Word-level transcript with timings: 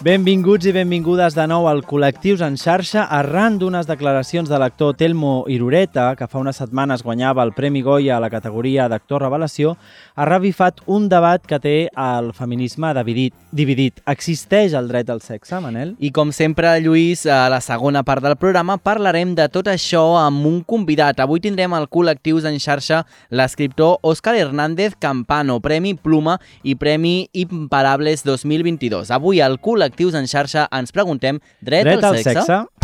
Benvinguts 0.00 0.64
i 0.64 0.72
benvingudes 0.72 1.34
de 1.36 1.44
nou 1.44 1.66
al 1.68 1.82
Col·lectius 1.84 2.40
en 2.40 2.54
xarxa 2.56 3.02
arran 3.12 3.58
d'unes 3.60 3.84
declaracions 3.84 4.48
de 4.48 4.56
l'actor 4.56 4.94
Telmo 4.96 5.42
Irureta, 5.52 6.14
que 6.16 6.24
fa 6.24 6.38
unes 6.40 6.56
setmanes 6.56 7.02
guanyava 7.04 7.44
el 7.44 7.52
Premi 7.52 7.82
Goya 7.84 8.14
a 8.16 8.20
la 8.24 8.30
categoria 8.32 8.86
d'actor 8.88 9.20
revelació, 9.20 9.74
ha 10.16 10.24
revifat 10.24 10.80
un 10.86 11.10
debat 11.12 11.44
que 11.44 11.58
té 11.60 11.74
el 11.92 12.30
feminisme 12.32 12.94
dividit. 12.96 13.34
dividit. 13.52 14.00
Existeix 14.08 14.72
el 14.72 14.88
dret 14.88 15.10
al 15.10 15.20
sexe, 15.20 15.60
Manel? 15.60 15.92
I 16.00 16.08
com 16.16 16.32
sempre, 16.32 16.72
Lluís, 16.80 17.26
a 17.26 17.50
la 17.52 17.60
segona 17.60 18.00
part 18.02 18.24
del 18.24 18.38
programa 18.40 18.78
parlarem 18.78 19.34
de 19.34 19.50
tot 19.52 19.68
això 19.68 20.16
amb 20.16 20.46
un 20.46 20.62
convidat. 20.64 21.20
Avui 21.20 21.44
tindrem 21.44 21.76
al 21.76 21.90
Col·lectius 21.90 22.48
en 22.48 22.56
xarxa 22.56 23.02
l'escriptor 23.28 23.98
Òscar 24.00 24.38
Hernández 24.38 24.96
Campano, 24.98 25.60
Premi 25.60 25.92
Pluma 25.92 26.40
i 26.62 26.74
Premi 26.74 27.28
Imparables 27.34 28.24
2022. 28.24 29.10
Avui 29.10 29.44
al 29.44 29.60
Col·lectius 29.60 29.89
en 29.98 30.26
xarxa 30.26 30.68
ens 30.70 30.92
preguntem 30.92 31.40
dret, 31.60 31.84
dret 31.84 32.04
al 32.04 32.14
al 32.14 32.22
sexe? 32.22 32.44
sexe? 32.44 32.80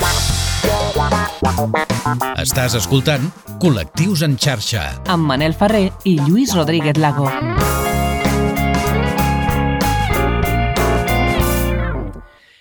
Estàs 2.41 2.75
escoltant 2.75 3.31
Col·lectius 3.61 4.23
en 4.23 4.37
xarxa. 4.37 5.03
amb 5.07 5.27
Manel 5.27 5.55
Ferrer 5.55 5.91
i 6.05 6.19
Lluís 6.19 6.55
Rodríguez 6.55 6.97
Lago. 6.99 7.29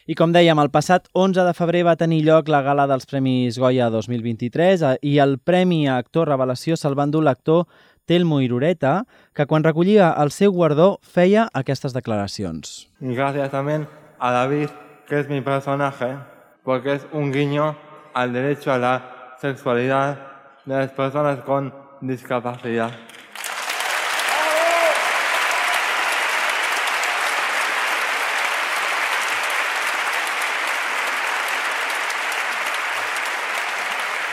I 0.05 0.13
com 0.13 0.29
dèiem, 0.29 0.59
el 0.61 0.69
passat 0.69 1.07
11 1.13 1.47
de 1.47 1.53
febrer 1.57 1.81
va 1.87 1.95
tenir 1.97 2.21
lloc 2.27 2.47
la 2.47 2.61
gala 2.61 2.85
dels 2.85 3.07
Premis 3.09 3.57
Goya 3.57 3.89
2023 3.89 4.83
eh, 4.85 4.97
i 5.01 5.17
el 5.17 5.39
Premi 5.39 5.87
a 5.89 5.97
Actor 5.97 6.29
Revelació 6.29 6.77
se'l 6.77 6.93
va 6.93 7.07
endur 7.09 7.23
l'actor 7.25 7.65
Telmo 8.05 8.39
Irureta, 8.41 9.07
que 9.33 9.47
quan 9.49 9.65
recollia 9.65 10.11
el 10.21 10.29
seu 10.29 10.53
guardó 10.53 10.99
feia 11.01 11.49
aquestes 11.53 11.93
declaracions. 11.93 12.87
Y 13.01 13.15
gracias 13.15 13.49
también 13.49 13.87
a 14.25 14.31
David, 14.31 14.69
que 15.05 15.19
es 15.19 15.29
mi 15.29 15.41
personaje, 15.41 16.17
porque 16.63 16.95
es 16.95 17.05
un 17.11 17.31
guiño 17.31 17.77
al 18.11 18.33
derecho 18.33 18.73
a 18.73 18.79
la 18.79 19.35
sexualidad 19.37 20.17
de 20.65 20.75
las 20.75 20.91
personas 20.93 21.41
con 21.41 21.71
discapacidad. 22.01 22.89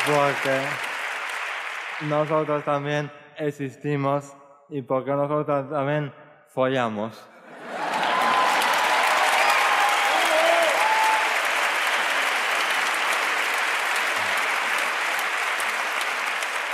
Porque 0.07 0.61
nosotros 2.09 2.65
también 2.65 3.13
existimos 3.37 4.35
y 4.71 4.81
porque 4.81 5.11
nosotros 5.11 5.69
también 5.69 6.15
follamos. 6.49 7.32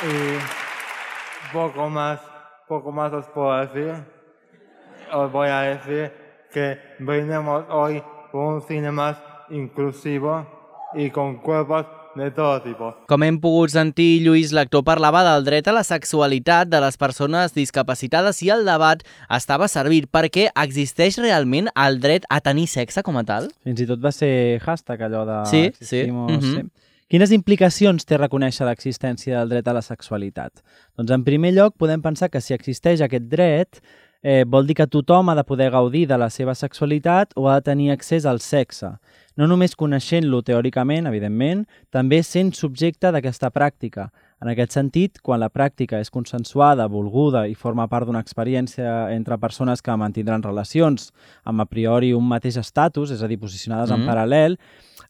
Y 0.02 1.52
poco 1.52 1.88
más, 1.88 2.20
poco 2.68 2.92
más 2.92 3.12
os 3.12 3.26
puedo 3.34 3.54
decir. 3.66 3.94
Os 5.12 5.32
voy 5.32 5.48
a 5.48 5.60
decir 5.62 6.12
que 6.52 6.78
brindemos 6.98 7.64
hoy 7.70 8.02
por 8.30 8.54
un 8.54 8.62
cine 8.62 8.90
más 8.92 9.16
inclusivo 9.50 10.46
y 10.94 11.10
con 11.10 11.38
cuerpos 11.38 11.86
de 12.14 12.30
todo 12.30 12.60
tipo. 12.62 12.94
Com 13.06 13.22
hem 13.22 13.36
pogut 13.40 13.70
sentir, 13.70 14.20
Lluís, 14.24 14.50
l'actor 14.52 14.82
parlava 14.84 15.20
del 15.26 15.44
dret 15.46 15.68
a 15.70 15.74
la 15.76 15.84
sexualitat 15.86 16.68
de 16.68 16.80
les 16.82 16.96
persones 16.98 17.54
discapacitades 17.54 18.40
i 18.42 18.50
el 18.50 18.64
debat 18.66 19.04
estava 19.30 19.68
servit 19.68 20.08
perquè 20.10 20.48
existeix 20.54 21.18
realment 21.22 21.70
el 21.76 22.00
dret 22.02 22.26
a 22.28 22.40
tenir 22.40 22.66
sexe 22.68 23.04
com 23.06 23.16
a 23.20 23.24
tal? 23.28 23.48
Fins 23.64 23.80
i 23.84 23.86
tot 23.88 24.02
va 24.02 24.10
ser 24.12 24.58
hashtag 24.64 25.06
allò 25.08 25.24
de... 25.28 25.38
Sí, 25.46 25.62
sí. 25.80 26.02
existimos, 26.04 26.32
Mhm. 26.32 26.54
sí. 26.56 26.87
Quines 27.08 27.30
implicacions 27.32 28.04
té 28.04 28.18
reconèixer 28.20 28.66
l'existència 28.68 29.38
del 29.38 29.54
dret 29.54 29.68
a 29.70 29.72
la 29.72 29.80
sexualitat? 29.80 30.60
Doncs 30.98 31.14
en 31.14 31.22
primer 31.24 31.54
lloc 31.56 31.78
podem 31.80 32.02
pensar 32.04 32.28
que 32.28 32.42
si 32.44 32.52
existeix 32.52 33.00
aquest 33.00 33.30
dret 33.32 33.80
eh, 34.20 34.44
vol 34.44 34.66
dir 34.68 34.76
que 34.76 34.86
tothom 34.92 35.30
ha 35.32 35.36
de 35.38 35.44
poder 35.48 35.70
gaudir 35.72 36.04
de 36.10 36.18
la 36.20 36.28
seva 36.28 36.52
sexualitat 36.58 37.32
o 37.34 37.46
ha 37.48 37.54
de 37.56 37.64
tenir 37.70 37.92
accés 37.94 38.26
al 38.28 38.42
sexe. 38.44 38.90
No 39.40 39.46
només 39.48 39.72
coneixent-lo 39.78 40.42
teòricament, 40.44 41.08
evidentment, 41.08 41.64
també 41.88 42.20
sent 42.26 42.52
subjecte 42.52 43.08
d'aquesta 43.14 43.48
pràctica. 43.56 44.10
En 44.42 44.52
aquest 44.52 44.76
sentit, 44.76 45.22
quan 45.24 45.40
la 45.40 45.48
pràctica 45.48 46.02
és 46.02 46.12
consensuada, 46.12 46.90
volguda 46.92 47.46
i 47.48 47.56
forma 47.56 47.88
part 47.88 48.04
d'una 48.06 48.20
experiència 48.20 49.08
entre 49.14 49.38
persones 49.38 49.80
que 49.80 49.96
mantindran 49.96 50.44
relacions 50.44 51.08
amb 51.44 51.64
a 51.64 51.66
priori 51.66 52.12
un 52.12 52.28
mateix 52.28 52.60
estatus, 52.60 53.16
és 53.16 53.22
a 53.22 53.26
dir, 53.30 53.38
posicionades 53.40 53.90
Mhm. 53.90 54.02
en 54.02 54.06
paral·lel, 54.06 54.58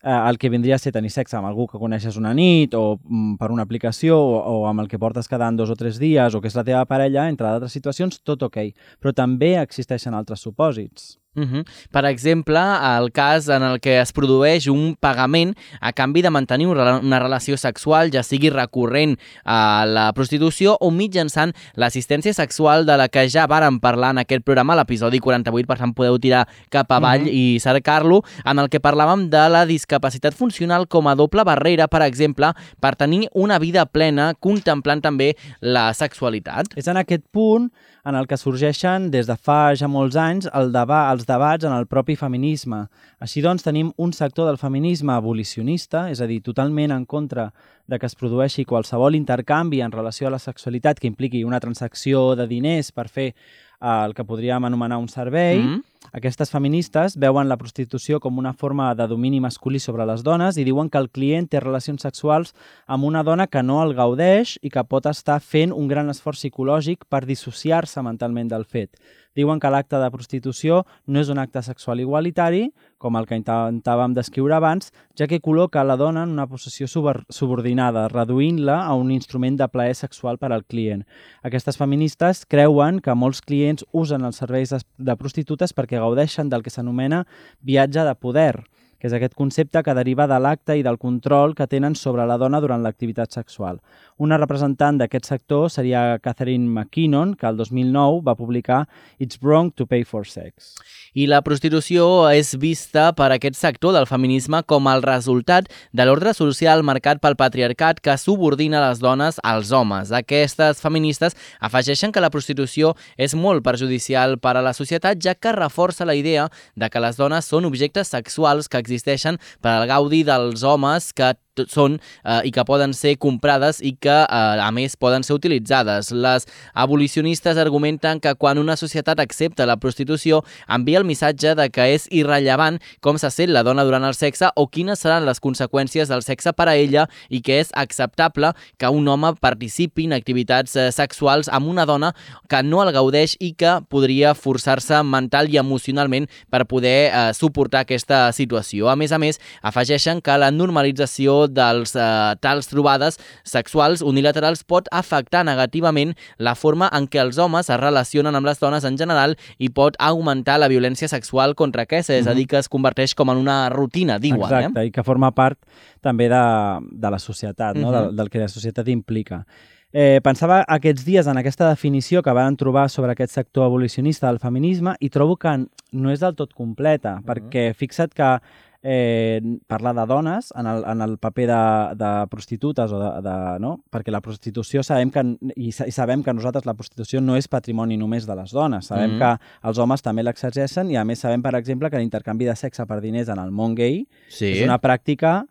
eh, 0.03 0.11
el 0.13 0.39
que 0.39 0.51
vindria 0.51 0.77
a 0.77 0.83
ser 0.83 0.93
tenir 0.93 1.11
sexe 1.11 1.37
amb 1.39 1.49
algú 1.49 1.67
que 1.69 1.79
coneixes 1.79 2.17
una 2.17 2.35
nit 2.35 2.75
o 2.75 2.99
mm, 3.03 3.37
per 3.41 3.51
una 3.55 3.67
aplicació 3.67 4.19
o, 4.19 4.41
o 4.41 4.67
amb 4.69 4.85
el 4.85 4.89
que 4.89 4.99
portes 4.99 5.29
quedant 5.29 5.57
dos 5.57 5.71
o 5.71 5.77
tres 5.77 5.99
dies 5.99 6.35
o 6.35 6.43
que 6.43 6.49
és 6.49 6.59
la 6.59 6.67
teva 6.67 6.85
parella, 6.87 7.29
entre 7.29 7.49
d'altres 7.49 7.73
situacions, 7.73 8.21
tot 8.23 8.43
ok. 8.43 8.61
Però 9.01 9.15
també 9.15 9.57
existeixen 9.61 10.15
altres 10.15 10.45
supòsits. 10.45 11.17
Uh 11.39 11.45
-huh. 11.45 11.65
Per 11.91 12.05
exemple, 12.05 12.59
el 12.99 13.13
cas 13.13 13.49
en 13.49 13.63
el 13.63 13.81
que 13.81 14.01
es 14.01 14.13
produeix 14.13 14.67
un 14.67 14.97
pagament 14.99 15.57
a 15.81 15.93
canvi 15.93 16.23
de 16.23 16.31
mantenir 16.31 16.67
una 16.67 17.19
relació 17.19 17.57
sexual, 17.57 18.11
ja 18.11 18.23
sigui 18.23 18.51
recurrent 18.51 19.19
a 19.45 19.85
la 19.87 20.13
prostitució 20.13 20.77
o 20.81 20.91
mitjançant 20.91 21.53
l'assistència 21.75 22.33
sexual 22.33 22.87
de 22.87 22.97
la 22.97 23.09
que 23.09 23.29
ja 23.29 23.47
vàrem 23.47 23.79
parlar 23.79 24.11
en 24.11 24.19
aquest 24.19 24.43
programa, 24.43 24.75
l'episodi 24.75 25.21
48, 25.21 25.67
per 25.67 25.79
tant 25.79 25.95
podeu 25.95 26.19
tirar 26.19 26.49
cap 26.71 26.91
avall 26.91 27.23
uh 27.23 27.27
-huh. 27.27 27.57
i 27.57 27.61
cercar-lo, 27.61 28.23
en 28.45 28.59
el 28.59 28.69
que 28.69 28.81
parlàvem 28.81 29.29
de 29.29 29.49
la 29.49 29.67
discapacitat 29.79 30.37
funcional 30.37 30.89
com 30.91 31.09
a 31.09 31.17
doble 31.17 31.47
barrera, 31.47 31.89
per 31.89 32.03
exemple, 32.05 32.53
per 32.83 32.97
tenir 32.99 33.29
una 33.33 33.59
vida 33.63 33.87
plena 33.87 34.33
contemplant 34.35 35.03
també 35.05 35.35
la 35.63 35.89
sexualitat. 35.95 36.75
És 36.77 36.91
en 36.91 37.01
aquest 37.01 37.25
punt 37.33 37.71
en 38.09 38.17
el 38.17 38.27
que 38.27 38.39
sorgeixen 38.41 39.11
des 39.13 39.27
de 39.29 39.37
fa 39.37 39.75
ja 39.77 39.89
molts 39.91 40.17
anys 40.17 40.49
el 40.57 40.73
deba 40.73 41.03
els 41.13 41.27
debats 41.29 41.67
en 41.69 41.75
el 41.77 41.87
propi 41.91 42.17
feminisme. 42.17 42.87
Així 43.21 43.43
doncs, 43.45 43.67
tenim 43.67 43.93
un 43.97 44.15
sector 44.17 44.49
del 44.49 44.61
feminisme 44.61 45.13
abolicionista, 45.13 46.07
és 46.13 46.23
a 46.25 46.29
dir, 46.31 46.41
totalment 46.45 46.95
en 46.95 47.05
contra 47.05 47.51
de 47.89 47.99
que 47.99 48.07
es 48.07 48.17
produeixi 48.17 48.65
qualsevol 48.69 49.17
intercanvi 49.17 49.83
en 49.85 49.93
relació 49.93 50.29
a 50.29 50.35
la 50.37 50.43
sexualitat 50.43 51.01
que 51.01 51.09
impliqui 51.09 51.45
una 51.45 51.61
transacció 51.61 52.35
de 52.37 52.47
diners 52.49 52.93
per 52.93 53.09
fer 53.09 53.33
eh, 53.81 54.05
el 54.07 54.15
que 54.15 54.25
podríem 54.25 54.65
anomenar 54.65 54.99
un 54.99 55.09
servei. 55.09 55.61
Mm. 55.63 55.83
Aquestes 56.13 56.51
feministes 56.51 57.19
veuen 57.21 57.51
la 57.51 57.59
prostitució 57.61 58.21
com 58.21 58.39
una 58.39 58.55
forma 58.55 58.95
de 58.95 59.07
domini 59.11 59.41
masculí 59.45 59.81
sobre 59.83 60.07
les 60.09 60.23
dones 60.25 60.57
i 60.57 60.65
diuen 60.65 60.89
que 60.89 60.99
el 60.99 61.11
client 61.11 61.49
té 61.51 61.61
relacions 61.61 62.07
sexuals 62.07 62.55
amb 62.87 63.05
una 63.05 63.23
dona 63.27 63.47
que 63.47 63.63
no 63.63 63.83
el 63.83 63.93
gaudeix 63.99 64.57
i 64.63 64.71
que 64.73 64.85
pot 64.89 65.07
estar 65.11 65.41
fent 65.45 65.75
un 65.75 65.89
gran 65.89 66.09
esforç 66.09 66.47
psicològic 66.47 67.05
per 67.11 67.27
dissociar-se 67.27 68.03
mentalment 68.03 68.49
del 68.49 68.65
fet. 68.65 68.97
Diuen 69.39 69.61
que 69.63 69.71
l'acte 69.71 70.01
de 70.03 70.11
prostitució 70.11 70.81
no 71.07 71.21
és 71.23 71.29
un 71.31 71.39
acte 71.39 71.61
sexual 71.63 72.01
igualitari, 72.03 72.73
com 72.99 73.15
el 73.15 73.29
que 73.29 73.37
intentàvem 73.39 74.17
descriure 74.17 74.57
abans, 74.57 74.91
ja 75.15 75.29
que 75.31 75.39
col·loca 75.39 75.85
la 75.87 75.95
dona 76.01 76.25
en 76.27 76.33
una 76.35 76.49
posició 76.51 76.89
subor- 76.91 77.23
subordinada, 77.31 78.09
reduint-la 78.11 78.81
a 78.83 78.97
un 78.99 79.13
instrument 79.15 79.61
de 79.61 79.69
plaer 79.71 79.95
sexual 79.95 80.41
per 80.43 80.51
al 80.51 80.65
client. 80.65 81.05
Aquestes 81.47 81.79
feministes 81.79 82.43
creuen 82.51 82.99
que 82.99 83.15
molts 83.15 83.45
clients 83.47 83.87
usen 83.93 84.27
els 84.27 84.43
serveis 84.43 84.75
de 84.75 85.17
prostitutes 85.21 85.71
perquè 85.71 86.03
gaudeixen 86.03 86.51
del 86.51 86.67
que 86.67 86.75
s'anomena 86.75 87.23
viatge 87.63 88.03
de 88.03 88.17
poder, 88.19 88.65
que 88.99 89.07
és 89.07 89.15
aquest 89.15 89.37
concepte 89.39 89.85
que 89.87 89.95
deriva 89.95 90.27
de 90.27 90.41
l'acte 90.43 90.75
i 90.75 90.83
del 90.83 90.99
control 90.99 91.55
que 91.55 91.69
tenen 91.71 91.95
sobre 91.95 92.27
la 92.27 92.35
dona 92.43 92.59
durant 92.59 92.83
l'activitat 92.83 93.31
sexual. 93.31 93.79
Una 94.19 94.35
representant 94.35 94.97
d'aquest 94.99 95.29
sector 95.31 95.69
seria 95.71 96.19
Catherine 96.19 96.67
McKinnon, 96.67 97.37
que 97.39 97.47
el 97.47 97.57
2009 97.57 98.25
va 98.27 98.35
publicar 98.35 98.81
It's 99.23 99.39
Wrong 99.41 99.71
to 99.79 99.87
Pay 99.87 100.03
for 100.03 100.27
Sex. 100.27 100.75
I 101.15 101.29
la 101.31 101.39
prostitució 101.47 102.27
és 102.35 102.51
vista 102.59 103.13
per 103.15 103.31
aquest 103.31 103.55
sector 103.55 103.95
del 103.95 104.09
feminisme 104.11 104.65
com 104.67 104.91
el 104.91 105.07
resultat 105.07 105.71
de 105.95 106.09
l'ordre 106.09 106.35
social 106.35 106.83
marcat 106.83 107.23
pel 107.23 107.39
patriarcat 107.39 108.03
que 108.03 108.19
subordina 108.19 108.83
les 108.89 108.99
dones 108.99 109.39
als 109.47 109.71
homes. 109.71 110.11
Aquestes 110.11 110.83
feministes 110.83 111.39
afegeixen 111.63 112.11
que 112.11 112.23
la 112.23 112.35
prostitució 112.35 112.97
és 113.17 113.39
molt 113.39 113.63
perjudicial 113.63 114.41
per 114.43 114.57
a 114.59 114.67
la 114.67 114.75
societat 114.75 115.23
ja 115.23 115.39
que 115.39 115.55
reforça 115.55 116.05
la 116.05 116.19
idea 116.19 116.51
de 116.75 116.91
que 116.91 117.07
les 117.07 117.23
dones 117.23 117.47
són 117.47 117.71
objectes 117.71 118.11
sexuals 118.11 118.67
que 118.67 118.83
existeixen 118.83 119.39
per 119.63 119.79
al 119.79 119.87
gaudi 119.87 120.25
dels 120.27 120.67
homes 120.67 121.13
que 121.15 121.37
són 121.69 121.99
eh, 122.25 122.41
i 122.49 122.53
que 122.55 122.65
poden 122.69 122.95
ser 122.95 123.17
comprades 123.19 123.83
i 123.83 123.95
que, 123.99 124.15
eh, 124.23 124.63
a 124.63 124.71
més, 124.75 124.97
poden 124.97 125.25
ser 125.27 125.35
utilitzades. 125.35 126.13
Les 126.13 126.47
abolicionistes 126.75 127.59
argumenten 127.59 128.21
que 128.21 128.35
quan 128.35 128.59
una 128.59 128.77
societat 128.77 129.21
accepta 129.21 129.67
la 129.67 129.77
prostitució 129.77 130.45
envia 130.69 130.99
el 130.99 131.09
missatge 131.09 131.55
de 131.59 131.69
que 131.75 131.89
és 131.95 132.07
irrellevant 132.15 132.79
com 133.01 133.19
se 133.19 133.31
sent 133.35 133.53
la 133.53 133.65
dona 133.67 133.85
durant 133.85 134.05
el 134.05 134.15
sexe 134.15 134.51
o 134.55 134.69
quines 134.69 135.03
seran 135.03 135.27
les 135.27 135.41
conseqüències 135.41 136.09
del 136.09 136.23
sexe 136.23 136.53
per 136.53 136.69
a 136.69 136.77
ella 136.77 137.09
i 137.29 137.41
que 137.43 137.61
és 137.63 137.73
acceptable 137.75 138.53
que 138.79 138.91
un 138.93 139.09
home 139.09 139.35
participi 139.41 140.07
en 140.09 140.17
activitats 140.17 140.77
eh, 140.77 140.89
sexuals 140.95 141.51
amb 141.53 141.69
una 141.69 141.87
dona 141.89 142.13
que 142.49 142.63
no 142.63 142.83
el 142.85 142.93
gaudeix 142.95 143.37
i 143.41 143.53
que 143.59 143.79
podria 143.89 144.35
forçar-se 144.39 145.03
mental 145.03 145.51
i 145.51 145.59
emocionalment 145.61 146.29
per 146.51 146.65
poder 146.71 146.97
eh, 147.09 147.33
suportar 147.35 147.85
aquesta 147.85 148.27
situació. 148.37 148.89
A 148.89 148.97
més 148.97 149.13
a 149.13 149.19
més, 149.19 149.41
afegeixen 149.63 150.23
que 150.25 150.39
la 150.39 150.51
normalització 150.55 151.48
dels 151.55 151.95
eh, 151.97 152.35
tals 152.41 152.71
trobades 152.71 153.19
sexuals 153.45 154.03
unilaterals 154.03 154.65
pot 154.65 154.89
afectar 154.93 155.45
negativament 155.47 156.15
la 156.39 156.55
forma 156.55 156.91
en 156.93 157.09
què 157.09 157.23
els 157.23 157.39
homes 157.39 157.71
es 157.71 157.81
relacionen 157.81 158.35
amb 158.35 158.49
les 158.49 158.61
dones 158.61 158.85
en 158.85 158.99
general 158.99 159.37
i 159.59 159.71
pot 159.71 159.97
augmentar 159.99 160.59
la 160.61 160.69
violència 160.69 161.09
sexual 161.09 161.55
contra 161.55 161.87
aquesta, 161.87 162.17
és 162.17 162.27
a 162.27 162.35
dir, 162.37 162.47
que 162.51 162.61
es 162.61 162.69
converteix 162.69 163.15
com 163.15 163.31
en 163.33 163.41
una 163.41 163.61
rutina, 163.75 164.19
diuen. 164.19 164.45
Exacte, 164.45 164.87
i 164.87 164.93
que 164.95 165.07
forma 165.07 165.33
part 165.35 165.59
també 166.05 166.29
de, 166.31 166.45
de 166.93 167.11
la 167.11 167.19
societat, 167.19 167.77
no? 167.77 167.89
Mhm. 167.89 167.97
del, 167.97 168.17
del 168.17 168.31
que 168.31 168.45
la 168.45 168.53
societat 168.53 168.89
implica. 168.89 169.45
Eh, 169.89 170.21
pensava 170.21 170.61
aquests 170.69 171.05
dies 171.07 171.29
en 171.31 171.39
aquesta 171.41 171.71
definició 171.71 172.21
que 172.21 172.33
van 172.37 172.59
trobar 172.61 172.91
sobre 172.93 173.15
aquest 173.15 173.33
sector 173.33 173.65
abolicionista 173.65 174.27
del 174.27 174.39
feminisme 174.39 174.93
i 175.01 175.09
trobo 175.09 175.39
que 175.41 175.55
no 175.93 176.13
és 176.13 176.21
del 176.21 176.37
tot 176.37 176.53
completa, 176.53 177.15
perquè 177.25 177.71
fixa't 177.73 178.13
que 178.13 178.35
eh, 178.83 179.41
parlar 179.67 179.95
de 179.97 180.07
dones 180.07 180.53
en 180.57 180.67
el, 180.67 180.85
en 180.85 181.03
el 181.03 181.19
paper 181.19 181.47
de, 181.49 181.95
de 181.99 182.11
prostitutes 182.31 182.93
o 182.93 182.99
de, 183.01 183.11
de, 183.29 183.37
no? 183.61 183.81
perquè 183.91 184.13
la 184.15 184.21
prostitució 184.21 184.83
sabem 184.87 185.11
que 185.11 185.25
i, 185.57 185.69
i 185.71 185.93
sabem 185.93 186.23
que 186.23 186.33
nosaltres 186.35 186.67
la 186.67 186.75
prostitució 186.79 187.21
no 187.21 187.37
és 187.37 187.49
patrimoni 187.49 187.97
només 187.99 188.27
de 188.27 188.37
les 188.39 188.53
dones, 188.55 188.87
sabem 188.87 189.17
Mhm. 189.17 189.19
que 189.19 189.69
els 189.69 189.79
homes 189.79 190.03
també 190.03 190.23
l'exerceixen 190.23 190.91
i 190.91 190.97
a 190.97 191.05
més 191.05 191.19
sabem 191.19 191.43
per 191.43 191.55
exemple 191.57 191.91
que 191.91 191.99
l'intercanvi 191.99 192.45
de 192.45 192.55
sexe 192.57 192.87
per 192.87 193.01
diners 193.01 193.29
en 193.29 193.39
el 193.39 193.51
món 193.51 193.75
gay 193.75 194.07
Sí. 194.29 194.59
és 194.59 194.65
una 194.65 194.79
pràctica 194.81 195.47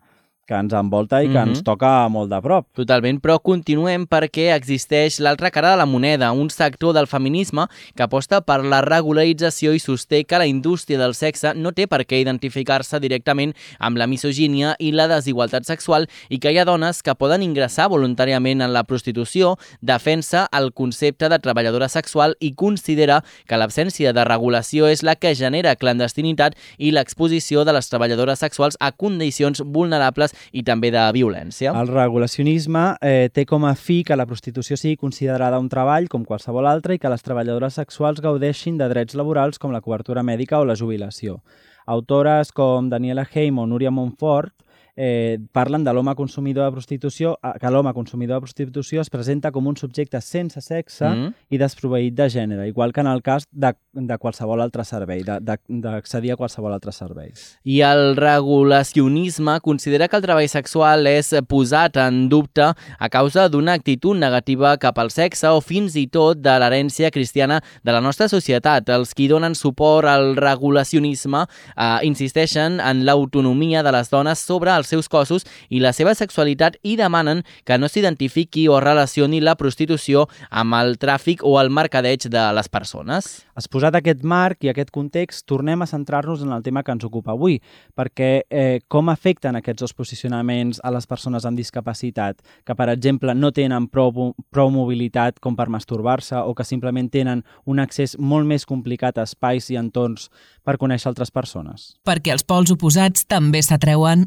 que 0.48 0.56
ens 0.56 0.72
envolta 0.72 1.20
i 1.22 1.28
que 1.28 1.36
Mhm. 1.38 1.48
ens 1.50 1.62
toca 1.62 2.08
molt 2.08 2.30
de 2.30 2.40
prop. 2.40 2.66
Totalment, 2.74 3.20
però 3.20 3.38
continuem 3.42 4.06
perquè 4.08 4.54
existeix 4.56 5.20
l'altra 5.20 5.50
cara 5.50 5.72
de 5.72 5.76
la 5.76 5.84
moneda, 5.86 6.32
un 6.32 6.48
sector 6.48 6.94
del 6.94 7.06
feminisme 7.06 7.66
que 7.94 8.02
aposta 8.02 8.40
per 8.40 8.64
la 8.64 8.80
regularització 8.80 9.74
i 9.74 9.78
sosté 9.78 10.24
que 10.24 10.38
la 10.38 10.46
indústria 10.46 10.98
del 10.98 11.14
sexe 11.14 11.52
no 11.54 11.72
té 11.72 11.86
per 11.86 12.06
què 12.06 12.20
identificar-se 12.22 12.98
directament 12.98 13.54
amb 13.78 13.98
la 13.98 14.06
misogínia 14.06 14.74
i 14.78 14.92
la 14.92 15.06
desigualtat 15.06 15.64
sexual 15.64 16.08
i 16.30 16.38
que 16.38 16.50
hi 16.50 16.58
ha 16.58 16.64
dones 16.64 17.02
que 17.02 17.14
poden 17.14 17.42
ingressar 17.42 17.90
voluntàriament 17.90 18.62
en 18.62 18.72
la 18.72 18.84
prostitució, 18.84 19.58
defensa 19.82 20.48
el 20.52 20.72
concepte 20.72 21.28
de 21.28 21.38
treballadora 21.38 21.88
sexual 21.88 22.36
i 22.40 22.54
considera 22.54 23.22
que 23.46 23.56
l'absència 23.58 24.14
de 24.14 24.24
regulació 24.24 24.86
és 24.88 25.02
la 25.02 25.16
que 25.16 25.34
genera 25.34 25.76
clandestinitat 25.76 26.56
i 26.78 26.90
l'exposició 26.90 27.64
de 27.64 27.74
les 27.74 27.88
treballadores 27.90 28.38
sexuals 28.38 28.78
a 28.80 28.92
condicions 28.92 29.60
vulnerables 29.60 30.32
i 30.52 30.62
també 30.66 30.90
de 30.94 31.04
violència. 31.14 31.72
El 31.72 31.92
regulacionisme 31.92 32.84
eh, 33.00 33.30
té 33.34 33.46
com 33.48 33.66
a 33.68 33.74
fi 33.78 34.02
que 34.04 34.16
la 34.16 34.26
prostitució 34.26 34.76
sigui 34.76 34.98
considerada 35.00 35.58
un 35.58 35.68
treball 35.72 36.08
com 36.08 36.24
qualsevol 36.28 36.66
altre 36.66 36.96
i 36.96 37.02
que 37.02 37.10
les 37.12 37.24
treballadores 37.24 37.78
sexuals 37.80 38.22
gaudeixin 38.24 38.78
de 38.78 38.88
drets 38.90 39.18
laborals 39.18 39.58
com 39.58 39.74
la 39.74 39.82
cobertura 39.84 40.22
mèdica 40.22 40.60
o 40.60 40.68
la 40.68 40.76
jubilació. 40.78 41.40
Autores 41.88 42.52
com 42.52 42.90
Daniela 42.92 43.24
Heim 43.32 43.58
o 43.58 43.66
Núria 43.66 43.90
Montfort 43.90 44.52
eh, 44.98 45.38
parlen 45.54 45.84
de 45.86 45.94
l'home 45.94 46.14
consumidor 46.18 46.66
de 46.66 46.74
prostitució, 46.74 47.36
eh, 47.38 47.54
que 47.62 47.70
l'home 47.70 47.94
consumidor 47.94 48.40
de 48.40 48.48
prostitució 48.48 49.00
es 49.00 49.10
presenta 49.14 49.52
com 49.54 49.70
un 49.70 49.76
subjecte 49.78 50.20
sense 50.20 50.60
sexe 50.60 51.06
Mm. 51.06 51.34
i 51.50 51.58
desproveït 51.60 52.14
de 52.14 52.28
gènere, 52.28 52.66
igual 52.68 52.92
que 52.92 53.00
en 53.00 53.06
el 53.06 53.22
cas 53.22 53.46
de, 53.50 53.72
de 53.92 54.18
qualsevol 54.18 54.60
altre 54.60 54.84
servei, 54.84 55.22
d'accedir 55.24 56.32
a 56.32 56.36
qualsevol 56.36 56.74
altre 56.74 56.92
servei. 56.92 57.32
I 57.64 57.80
el 57.86 58.16
regulacionisme 58.16 59.58
considera 59.60 60.08
que 60.08 60.18
el 60.18 60.24
treball 60.24 60.48
sexual 60.48 61.06
és 61.10 61.32
posat 61.48 61.98
en 62.02 62.26
dubte 62.28 62.66
a 62.72 63.08
causa 63.12 63.48
d'una 63.48 63.76
actitud 63.78 64.16
negativa 64.18 64.76
cap 64.78 64.98
al 64.98 65.12
sexe 65.14 65.48
o 65.48 65.60
fins 65.64 65.96
i 65.96 66.06
tot 66.10 66.42
de 66.42 66.56
l'herència 66.58 67.12
cristiana 67.14 67.60
de 67.84 67.94
la 67.94 68.02
nostra 68.04 68.28
societat. 68.28 68.88
Els 68.88 69.14
qui 69.14 69.28
donen 69.28 69.54
suport 69.54 70.08
al 70.08 70.34
regulacionisme 70.36 71.44
eh, 71.44 71.98
insisteixen 72.08 72.80
en 72.80 73.04
l'autonomia 73.06 73.82
de 73.82 73.92
les 73.94 74.10
dones 74.10 74.38
sobre 74.38 74.74
els 74.74 74.87
seus 74.88 75.08
cossos 75.08 75.46
i 75.68 75.82
la 75.84 75.92
seva 75.96 76.14
sexualitat 76.18 76.78
i 76.82 76.96
demanen 76.98 77.44
que 77.64 77.78
no 77.78 77.88
s'identifiqui 77.88 78.68
o 78.68 78.80
relacioni 78.80 79.40
la 79.40 79.56
prostitució 79.60 80.26
amb 80.50 80.76
el 80.78 80.96
tràfic 81.00 81.44
o 81.44 81.58
el 81.60 81.70
mercadeig 81.70 82.28
de 82.32 82.44
les 82.56 82.68
persones. 82.68 83.30
Exposat 83.58 83.98
aquest 83.98 84.22
marc 84.22 84.64
i 84.64 84.72
aquest 84.72 84.92
context, 84.94 85.44
tornem 85.48 85.82
a 85.82 85.88
centrar-nos 85.90 86.42
en 86.44 86.52
el 86.54 86.62
tema 86.62 86.82
que 86.82 86.94
ens 86.94 87.04
ocupa 87.04 87.34
avui, 87.34 87.58
perquè 87.98 88.30
eh, 88.48 88.80
com 88.88 89.10
afecten 89.10 89.58
aquests 89.58 89.84
dos 89.84 89.94
posicionaments 89.94 90.80
a 90.84 90.92
les 90.94 91.06
persones 91.06 91.46
amb 91.48 91.58
discapacitat, 91.58 92.42
que, 92.64 92.76
per 92.78 92.88
exemple, 92.92 93.34
no 93.34 93.50
tenen 93.54 93.88
prou, 93.90 94.32
prou 94.54 94.70
mobilitat 94.74 95.40
com 95.42 95.56
per 95.58 95.68
masturbar-se 95.72 96.38
o 96.38 96.54
que 96.54 96.66
simplement 96.66 97.10
tenen 97.10 97.44
un 97.66 97.82
accés 97.82 98.16
molt 98.18 98.46
més 98.46 98.66
complicat 98.66 99.18
a 99.18 99.26
espais 99.26 99.70
i 99.72 99.78
entorns 99.80 100.28
per 100.64 100.76
conèixer 100.80 101.08
altres 101.10 101.32
persones. 101.34 101.94
Perquè 102.06 102.34
els 102.34 102.44
pols 102.44 102.72
oposats 102.74 103.24
també 103.28 103.62
s'atreuen, 103.64 104.26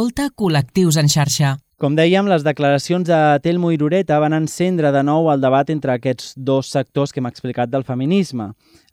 escolta 0.00 0.30
col·lectius 0.32 0.96
en 0.96 1.10
xarxa. 1.12 1.48
Com 1.76 1.92
dèiem, 1.92 2.24
les 2.24 2.40
declaracions 2.40 3.04
de 3.04 3.16
Telmo 3.44 3.68
i 3.68 3.76
Rureta 3.76 4.16
van 4.22 4.32
encendre 4.32 4.88
de 4.94 5.02
nou 5.04 5.28
el 5.28 5.42
debat 5.44 5.68
entre 5.68 5.92
aquests 5.92 6.30
dos 6.36 6.70
sectors 6.72 7.12
que 7.12 7.20
hem 7.20 7.28
explicat 7.28 7.68
del 7.68 7.84
feminisme. 7.84 8.46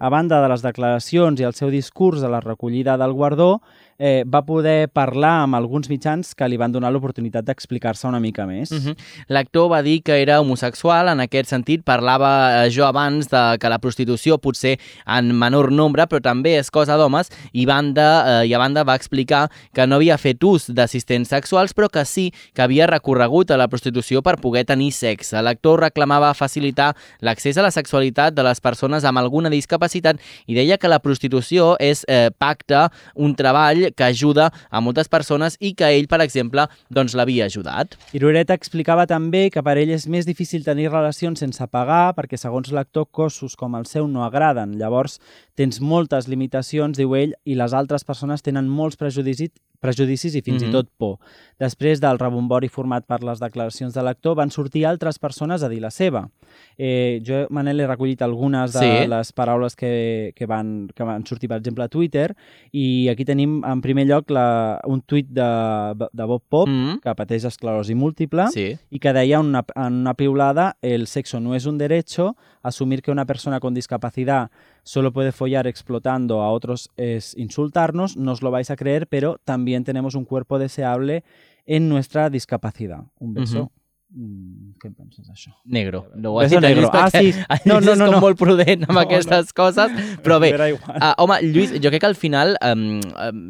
A 0.03 0.11
banda 0.11 0.41
de 0.43 0.49
les 0.51 0.65
declaracions 0.65 1.39
i 1.39 1.47
el 1.47 1.55
seu 1.55 1.71
discurs 1.71 2.25
a 2.27 2.31
la 2.33 2.41
recollida 2.43 2.97
del 2.99 3.15
guardó, 3.15 3.61
eh, 3.97 4.23
va 4.25 4.43
poder 4.45 4.89
parlar 4.93 5.43
amb 5.43 5.57
alguns 5.57 5.89
mitjans 5.89 6.33
que 6.37 6.47
li 6.47 6.57
van 6.57 6.71
donar 6.71 6.91
l'oportunitat 6.93 7.45
d'explicar-se 7.47 8.07
una 8.07 8.19
mica 8.19 8.45
més. 8.45 8.71
Uh 8.71 8.77
-huh. 8.77 8.95
L'actor 9.27 9.69
va 9.69 9.81
dir 9.81 10.01
que 10.03 10.21
era 10.21 10.39
homosexual, 10.39 11.09
en 11.09 11.19
aquest 11.19 11.49
sentit 11.49 11.83
parlava 11.83 12.65
eh, 12.65 12.69
jo 12.71 12.85
abans 12.85 13.29
de 13.29 13.57
que 13.59 13.69
la 13.69 13.79
prostitució 13.79 14.37
potser 14.37 14.79
en 15.05 15.37
menor 15.37 15.71
nombre, 15.71 16.07
però 16.07 16.21
també 16.21 16.57
és 16.57 16.69
cosa 16.69 16.97
d'homes, 16.97 17.29
i, 17.53 17.65
banda, 17.65 18.41
eh, 18.43 18.47
i 18.47 18.53
a 18.53 18.57
banda 18.57 18.83
va 18.83 18.95
explicar 18.95 19.49
que 19.73 19.87
no 19.87 19.95
havia 19.95 20.17
fet 20.17 20.43
ús 20.43 20.67
d'assistents 20.67 21.29
sexuals, 21.29 21.73
però 21.73 21.89
que 21.89 22.05
sí 22.05 22.33
que 22.53 22.61
havia 22.61 22.87
recorregut 22.87 23.51
a 23.51 23.57
la 23.57 23.67
prostitució 23.67 24.21
per 24.21 24.37
poder 24.39 24.65
tenir 24.65 24.91
sexe. 24.91 25.41
L'actor 25.41 25.79
reclamava 25.79 26.33
facilitar 26.33 26.95
l'accés 27.21 27.57
a 27.57 27.61
la 27.61 27.71
sexualitat 27.71 28.33
de 28.33 28.43
les 28.43 28.61
persones 28.61 29.03
amb 29.03 29.17
alguna 29.17 29.49
discapacitat 29.49 30.19
i 30.45 30.55
deia 30.55 30.77
que 30.77 30.87
la 30.87 30.99
prostitució 30.99 31.75
és 31.79 32.05
eh, 32.07 32.29
pacte, 32.37 32.89
un 33.15 33.35
treball 33.35 33.86
que 33.95 34.07
ajuda 34.07 34.49
a 34.69 34.81
moltes 34.81 35.09
persones 35.11 35.57
i 35.59 35.73
que 35.77 35.89
ell, 35.95 36.07
per 36.11 36.21
exemple, 36.25 36.67
doncs 36.89 37.15
l'havia 37.17 37.47
ajudat. 37.47 37.97
Irureta 38.17 38.55
explicava 38.57 39.07
també 39.07 39.47
que 39.53 39.63
per 39.63 39.77
ell 39.77 39.93
és 39.95 40.07
més 40.07 40.27
difícil 40.27 40.65
tenir 40.65 40.89
relacions 40.91 41.39
sense 41.39 41.67
pagar 41.71 42.15
perquè, 42.17 42.39
segons 42.39 42.71
l'actor, 42.73 43.07
cossos 43.11 43.55
com 43.55 43.75
el 43.79 43.85
seu 43.89 44.07
no 44.07 44.25
agraden. 44.25 44.77
Llavors, 44.81 45.19
tens 45.55 45.81
moltes 45.81 46.27
limitacions, 46.27 46.97
diu 46.97 47.15
ell, 47.15 47.37
i 47.45 47.55
les 47.55 47.73
altres 47.73 48.05
persones 48.07 48.43
tenen 48.45 48.69
molts 48.69 48.99
prejudicis, 48.99 49.53
prejudicis 49.79 50.35
i 50.35 50.41
fins 50.41 50.61
Mhm. 50.63 50.69
i 50.69 50.71
tot 50.71 50.87
por. 50.97 51.17
Després 51.59 51.99
del 51.99 52.17
rebombori 52.19 52.67
format 52.69 53.05
per 53.05 53.23
les 53.23 53.39
declaracions 53.39 53.93
de 53.93 54.01
l'actor, 54.03 54.35
van 54.35 54.51
sortir 54.51 54.85
altres 54.85 55.17
persones 55.19 55.63
a 55.63 55.69
dir 55.69 55.81
la 55.81 55.89
seva. 55.91 56.29
Eh, 56.77 57.21
jo, 57.25 57.47
Manel, 57.49 57.79
he 57.79 57.87
recollit 57.87 58.21
algunes 58.21 58.73
de 58.73 58.79
Sí. 58.79 59.07
les 59.07 59.31
paraules 59.33 59.75
que, 59.75 60.33
que, 60.35 60.45
van, 60.45 60.87
que 60.95 61.03
van 61.03 61.25
sortir, 61.25 61.49
per 61.49 61.57
exemple, 61.57 61.83
a 61.83 61.87
Twitter, 61.87 62.35
i 62.71 63.07
aquí 63.09 63.25
tenim, 63.25 63.63
en 63.65 63.81
primer 63.81 64.05
lloc, 64.07 64.29
la, 64.29 64.79
un 64.85 65.01
tuit 65.01 65.27
de, 65.27 66.07
de 66.11 66.23
Bob 66.23 66.43
Pop, 66.47 66.67
Mm. 66.67 66.99
que 67.01 67.15
pateix 67.15 67.43
esclerosi 67.45 67.95
múltiple 67.95 68.47
Sí. 68.51 68.77
y 68.89 68.99
que 68.99 69.13
deia 69.13 69.39
una, 69.39 69.63
en 69.75 69.93
una 69.93 70.13
piulada 70.13 70.77
el 70.81 71.07
sexo 71.07 71.39
no 71.39 71.55
es 71.55 71.65
un 71.65 71.77
derecho, 71.77 72.35
asumir 72.63 73.01
que 73.01 73.11
una 73.11 73.25
persona 73.25 73.59
con 73.59 73.73
discapacidad 73.73 74.49
solo 74.87 75.11
puede 75.11 75.33
follar 75.33 75.67
explotando 75.67 76.41
a 76.41 76.49
otros 76.49 76.89
es 76.95 77.35
insultarnos, 77.35 78.15
no 78.15 78.31
os 78.31 78.41
lo 78.41 78.51
vais 78.51 78.71
a 78.71 78.77
creer, 78.77 79.05
pero 79.07 79.37
también 79.43 79.83
tenemos 79.83 80.15
un 80.15 80.23
cuerpo 80.23 80.59
deseable 80.59 81.25
en 81.65 81.89
nuestra 81.89 82.29
discapacidad. 82.29 83.03
Un 83.19 83.33
beso. 83.33 83.59
Ujú. 83.63 83.71
Mm, 84.09 84.77
Què 84.79 84.87
en 84.87 84.93
penses 84.95 85.27
d'això? 85.27 85.51
Negro. 85.65 86.05
No 86.15 86.31
ho 86.31 86.39
has 86.39 86.49
dit, 86.49 86.61
negro. 86.63 86.89
Ah, 86.93 87.09
sí. 87.11 87.33
el 87.35 87.59
No, 87.65 87.81
no, 87.81 87.97
no, 87.97 88.05
com 88.05 88.15
no. 88.15 88.21
molt 88.23 88.39
prudent 88.39 88.85
amb 88.87 88.95
No, 88.95 89.01
aquestes 89.01 89.51
coses, 89.51 89.91
però 90.23 90.39
bé, 90.39 90.53
uh, 90.55 91.11
home, 91.17 91.41
Lluís, 91.43 91.75
jo 91.83 91.91
crec 91.91 92.05
que 92.05 92.07
al 92.07 92.15
final 92.15 92.55
um, 92.63 93.01
um, 93.27 93.43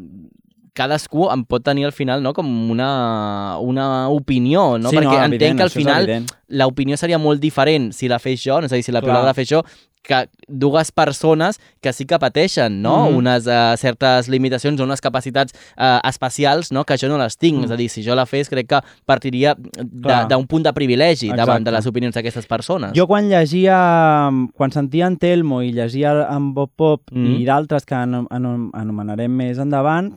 cadascú 0.74 1.30
en 1.30 1.44
pot 1.46 1.62
tenir 1.62 1.86
al 1.86 1.94
final 1.94 2.26
no, 2.26 2.34
com 2.34 2.50
una, 2.72 3.60
una 3.62 4.10
opinió, 4.10 4.80
no? 4.82 4.90
Sí, 4.90 4.98
perquè 4.98 5.14
evident, 5.14 5.38
entenc 5.38 5.62
que 5.62 5.68
al 5.70 5.74
final 5.74 6.10
l'opinió 6.50 6.98
seria 6.98 7.22
molt 7.22 7.42
diferent 7.42 7.92
si 7.94 8.10
la 8.10 8.18
fes 8.18 8.42
jo, 8.42 8.58
no 8.58 8.66
és 8.66 8.74
a 8.74 8.82
dir, 8.82 8.86
si 8.90 8.94
la 8.96 9.04
Clar. 9.04 9.12
piulada 9.12 9.30
la 9.30 9.38
fes 9.38 9.54
jo, 9.54 9.62
que 10.08 10.30
dues 10.48 10.94
persones 10.96 11.60
que 11.84 11.92
sí 11.92 12.06
que 12.08 12.18
pateixen, 12.18 12.82
no? 12.82 13.10
Mhm. 13.10 13.18
Unes 13.20 13.48
uh, 13.52 13.76
certes 13.76 14.30
limitacions 14.32 14.80
o 14.80 14.86
unes 14.88 15.02
capacitats 15.04 15.52
uh, 15.76 16.00
especials, 16.08 16.72
no? 16.72 16.86
Que 16.88 16.96
jo 16.98 17.10
no 17.12 17.18
les 17.20 17.36
tinc. 17.38 17.60
Mm. 17.60 17.66
És 17.68 17.72
a 17.72 17.76
dir, 17.76 17.90
si 17.92 18.04
jo 18.06 18.16
la 18.16 18.26
fes, 18.26 18.48
crec 18.50 18.70
que 18.72 18.80
partiria 19.06 19.54
d'un 19.60 20.48
punt 20.48 20.64
de 20.64 20.72
privilegi 20.74 21.28
davant 21.30 21.60
de 21.60 21.70
Exacte. 21.70 21.76
les 21.76 21.88
opinions 21.92 22.16
d'aquestes 22.16 22.48
persones. 22.48 22.94
Jo 22.96 23.06
quan 23.08 23.28
llegia, 23.30 24.30
quan 24.56 24.72
sentia 24.72 25.08
en 25.12 25.18
Telmo 25.18 25.62
i 25.62 25.74
llegia 25.74 26.14
en 26.32 26.54
Bob 26.54 26.72
Pop 26.76 27.12
Mhm. 27.12 27.36
i 27.42 27.46
d'altres 27.46 27.86
que 27.86 27.96
anom- 27.96 28.28
anom- 28.32 28.72
anomenarem 28.74 29.30
més 29.32 29.58
endavant, 29.60 30.14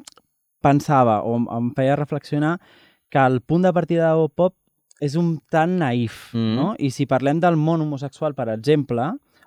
pensava 0.62 1.22
o 1.24 1.36
em- 1.36 1.72
feia 1.74 1.96
reflexionar 1.96 2.60
que 3.10 3.18
el 3.18 3.40
punt 3.40 3.64
de 3.64 3.72
partida 3.72 4.08
de 4.10 4.14
Bob 4.14 4.32
Pop 4.34 4.54
és 5.00 5.14
un 5.16 5.40
tant 5.50 5.78
naïf, 5.80 6.32
Mhm. 6.34 6.54
no? 6.54 6.74
I 6.78 6.90
si 6.90 7.06
parlem 7.06 7.40
del 7.40 7.56
món 7.56 7.80
homosexual, 7.80 8.34
per 8.34 8.48
exemple, 8.50 9.02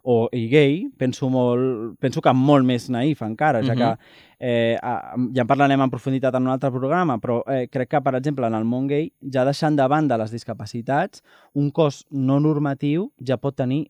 o 0.06 0.28
i 0.34 0.48
gay, 0.52 0.90
penso, 0.98 1.30
molt, 1.30 1.98
penso 2.00 2.20
que 2.22 2.34
molt 2.36 2.66
més 2.68 2.90
naïf 2.90 3.22
encara, 3.24 3.62
ja 3.64 3.74
Mhm. 3.74 3.78
que 3.80 3.98
eh, 4.46 4.78
a- 4.82 5.16
ja 5.34 5.42
en 5.42 5.48
parlarem 5.48 5.80
en 5.82 5.90
profunditat 5.90 6.36
en 6.36 6.42
un 6.44 6.50
altre 6.50 6.70
programa, 6.72 7.18
però 7.20 7.42
eh, 7.48 7.68
crec 7.72 7.88
que, 7.90 8.02
per 8.02 8.16
exemple, 8.16 8.46
en 8.46 8.54
el 8.54 8.66
món 8.66 8.88
gay, 8.88 9.14
ja 9.32 9.46
deixant 9.46 9.76
de 9.78 9.88
banda 9.88 10.18
les 10.18 10.32
discapacitats, 10.32 11.22
un 11.54 11.72
cos 11.72 12.06
no 12.12 12.40
normatiu 12.42 13.12
ja 13.26 13.38
pot 13.38 13.56
tenir 13.56 13.88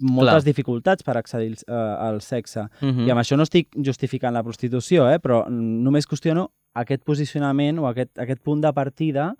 moltes 0.00 0.42
Clar. 0.42 0.44
dificultats 0.44 1.02
per 1.02 1.16
accedir 1.16 1.52
al, 1.52 1.56
eh, 1.68 1.96
al 2.08 2.20
sexe. 2.20 2.66
Mhm. 2.82 3.06
I 3.06 3.10
amb 3.12 3.20
això 3.20 3.36
no 3.36 3.44
estic 3.44 3.68
justificant 3.76 4.34
la 4.34 4.42
prostitució, 4.42 5.08
eh? 5.14 5.18
però 5.20 5.46
només 5.48 6.06
qüestiono 6.06 6.50
aquest 6.74 7.02
posicionament 7.04 7.78
o 7.78 7.86
aquest, 7.86 8.18
aquest 8.18 8.42
punt 8.42 8.60
de 8.60 8.72
partida 8.72 9.36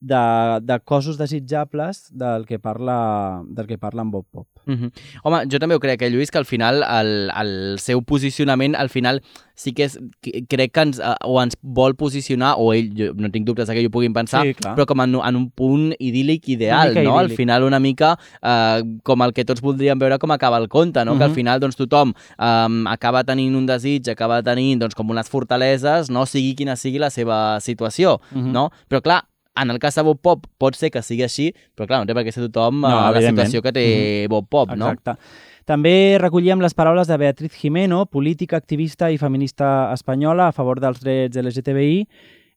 de, 0.00 0.60
de 0.62 0.80
cossos 0.80 1.18
desitjables 1.18 2.08
del 2.12 2.46
que 2.46 2.58
parla, 2.58 3.42
del 3.46 3.66
que 3.66 3.76
parla 3.78 4.02
en 4.02 4.10
Bob 4.10 4.24
Pop. 4.30 4.46
Mm 4.66 4.72
-hmm. 4.74 4.92
Home, 5.24 5.44
jo 5.50 5.58
també 5.58 5.74
ho 5.74 5.80
crec, 5.80 6.02
eh, 6.02 6.10
Lluís, 6.10 6.30
que 6.30 6.38
al 6.38 6.44
final 6.46 6.82
el, 6.82 7.30
el 7.36 7.78
seu 7.78 8.02
posicionament, 8.02 8.74
al 8.76 8.88
final 8.88 9.22
sí 9.54 9.72
que 9.72 9.84
és, 9.84 9.98
crec 10.48 10.72
que 10.72 10.80
ens, 10.80 10.98
eh, 10.98 11.14
o 11.24 11.40
ens 11.42 11.54
vol 11.62 11.94
posicionar, 11.94 12.54
o 12.58 12.72
ell, 12.72 12.90
jo 12.96 13.12
no 13.14 13.30
tinc 13.30 13.46
dubtes 13.46 13.68
que 13.68 13.86
ho 13.86 13.90
puguin 13.90 14.12
pensar, 14.14 14.42
Sí, 14.46 14.54
clar. 14.54 14.74
però 14.76 14.86
com 14.86 15.00
en, 15.00 15.14
en 15.14 15.36
un 15.36 15.50
punt 15.50 15.92
idíl·lic 16.00 16.48
ideal, 16.48 16.94
no? 17.04 17.18
Al 17.18 17.26
idíl·lic. 17.28 17.36
final 17.36 17.62
una 17.64 17.78
mica 17.80 18.16
eh, 18.42 18.82
com 19.02 19.20
el 19.22 19.32
que 19.32 19.44
tots 19.44 19.60
voldríem 19.60 19.98
veure 19.98 20.18
com 20.18 20.30
acaba 20.30 20.56
el 20.58 20.68
conte, 20.68 21.04
no? 21.04 21.18
Que 21.18 21.24
al 21.24 21.34
final 21.34 21.60
doncs, 21.60 21.76
tothom 21.76 22.12
eh, 22.38 22.84
acaba 22.86 23.22
tenint 23.24 23.54
un 23.54 23.66
desig, 23.66 24.08
acaba 24.08 24.42
tenint 24.42 24.80
doncs, 24.80 24.94
com 24.94 25.10
unes 25.10 25.28
fortaleses, 25.28 26.08
no? 26.10 26.24
sigui 26.26 26.54
quina 26.54 26.76
sigui 26.76 26.98
la 26.98 27.10
seva 27.10 27.60
situació, 27.60 28.20
Mhm. 28.32 28.52
no? 28.52 28.70
Però 28.88 29.00
clar, 29.02 29.24
en 29.56 29.70
el 29.70 29.78
cas 29.78 29.94
de 29.94 30.02
Bob 30.06 30.20
Pop 30.22 30.46
pot 30.58 30.76
ser 30.78 30.90
que 30.94 31.02
sigui 31.02 31.24
així, 31.26 31.50
però 31.76 31.88
clar, 31.88 32.00
no 32.02 32.08
té 32.08 32.16
per 32.16 32.24
què 32.26 32.34
ser 32.34 32.46
tothom 32.48 32.82
No, 32.84 32.90
la 33.14 33.22
situació 33.24 33.62
que 33.64 33.72
té 33.74 33.86
Bob 34.30 34.48
Pop, 34.50 34.74
no? 34.78 34.92
Exacte. 34.92 35.16
També 35.68 36.18
recollíem 36.18 36.62
les 36.62 36.74
paraules 36.74 37.06
de 37.06 37.18
Beatriz 37.20 37.54
Jimeno, 37.54 38.04
política, 38.06 38.58
activista 38.58 39.10
i 39.10 39.18
feminista 39.20 39.90
espanyola 39.94 40.48
a 40.48 40.54
favor 40.56 40.80
dels 40.82 41.02
drets 41.02 41.38
LGTBI 41.38 42.06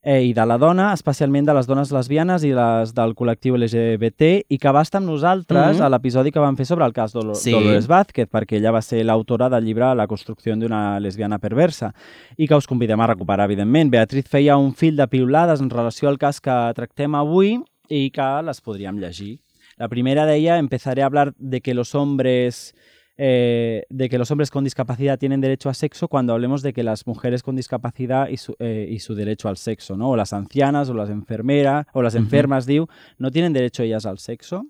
eh, 0.04 0.20
i 0.28 0.32
de 0.36 0.44
la 0.44 0.58
dona, 0.60 0.92
especialment 0.92 1.46
de 1.48 1.54
les 1.56 1.66
dones 1.66 1.90
lesbianes 1.90 2.44
i 2.44 2.50
les 2.52 2.92
del 2.94 3.14
col·lectiu 3.16 3.56
LGBT, 3.56 4.44
i 4.52 4.58
que 4.60 4.72
va 4.72 4.82
estar 4.84 5.00
amb 5.00 5.08
nosaltres 5.08 5.78
Mhm. 5.78 5.82
a 5.82 5.88
l'episodi 5.88 6.30
que 6.30 6.38
vam 6.40 6.56
fer 6.56 6.66
sobre 6.66 6.84
el 6.84 6.92
cas 6.92 7.12
Dolo 7.12 7.34
Sí. 7.34 7.50
Dolores 7.52 7.86
Vázquez, 7.86 8.28
perquè 8.28 8.58
ella 8.58 8.70
va 8.70 8.82
ser 8.82 9.02
l'autora 9.04 9.48
del 9.48 9.64
llibre 9.64 9.94
La 9.94 10.06
construcció 10.06 10.54
d'una 10.56 11.00
lesbiana 11.00 11.38
perversa, 11.38 11.94
i 12.36 12.46
que 12.46 12.54
us 12.54 12.66
convidem 12.66 13.00
a 13.00 13.06
recuperar, 13.06 13.46
evidentment. 13.50 13.90
Beatriz 13.90 14.26
feia 14.28 14.56
un 14.56 14.74
fil 14.74 14.96
de 14.96 15.08
piulades 15.08 15.60
en 15.60 15.70
relació 15.70 16.08
al 16.10 16.18
cas 16.18 16.40
que 16.40 16.72
tractem 16.74 17.14
avui 17.14 17.62
i 17.88 18.10
que 18.10 18.42
les 18.44 18.60
podríem 18.60 18.98
llegir. 18.98 19.40
La 19.76 19.88
primera 19.88 20.24
deia, 20.26 20.58
empezaré 20.58 21.02
a 21.02 21.06
hablar 21.06 21.32
de 21.38 21.60
que 21.60 21.74
los 21.74 21.94
hombres 21.96 22.74
eh, 23.16 23.84
de 23.90 24.08
que 24.08 24.18
los 24.18 24.30
hombres 24.30 24.50
con 24.50 24.64
discapacidad 24.64 25.18
tienen 25.18 25.40
derecho 25.40 25.68
a 25.68 25.74
sexo 25.74 26.08
cuando 26.08 26.32
hablemos 26.32 26.62
de 26.62 26.72
que 26.72 26.82
las 26.82 27.06
mujeres 27.06 27.42
con 27.42 27.54
discapacidad 27.56 28.28
y 28.28 28.36
su, 28.36 28.54
eh, 28.58 28.88
y 28.90 28.98
su 28.98 29.14
derecho 29.14 29.48
al 29.48 29.56
sexo, 29.56 29.96
¿no? 29.96 30.10
O 30.10 30.16
las 30.16 30.32
ancianas 30.32 30.90
o 30.90 30.94
las 30.94 31.10
enfermeras 31.10 31.86
o 31.92 32.02
las 32.02 32.14
enfermas, 32.16 32.66
diu, 32.66 32.86
no 33.18 33.30
tienen 33.30 33.52
derecho 33.52 33.82
ellas 33.82 34.04
al 34.06 34.18
sexo. 34.18 34.66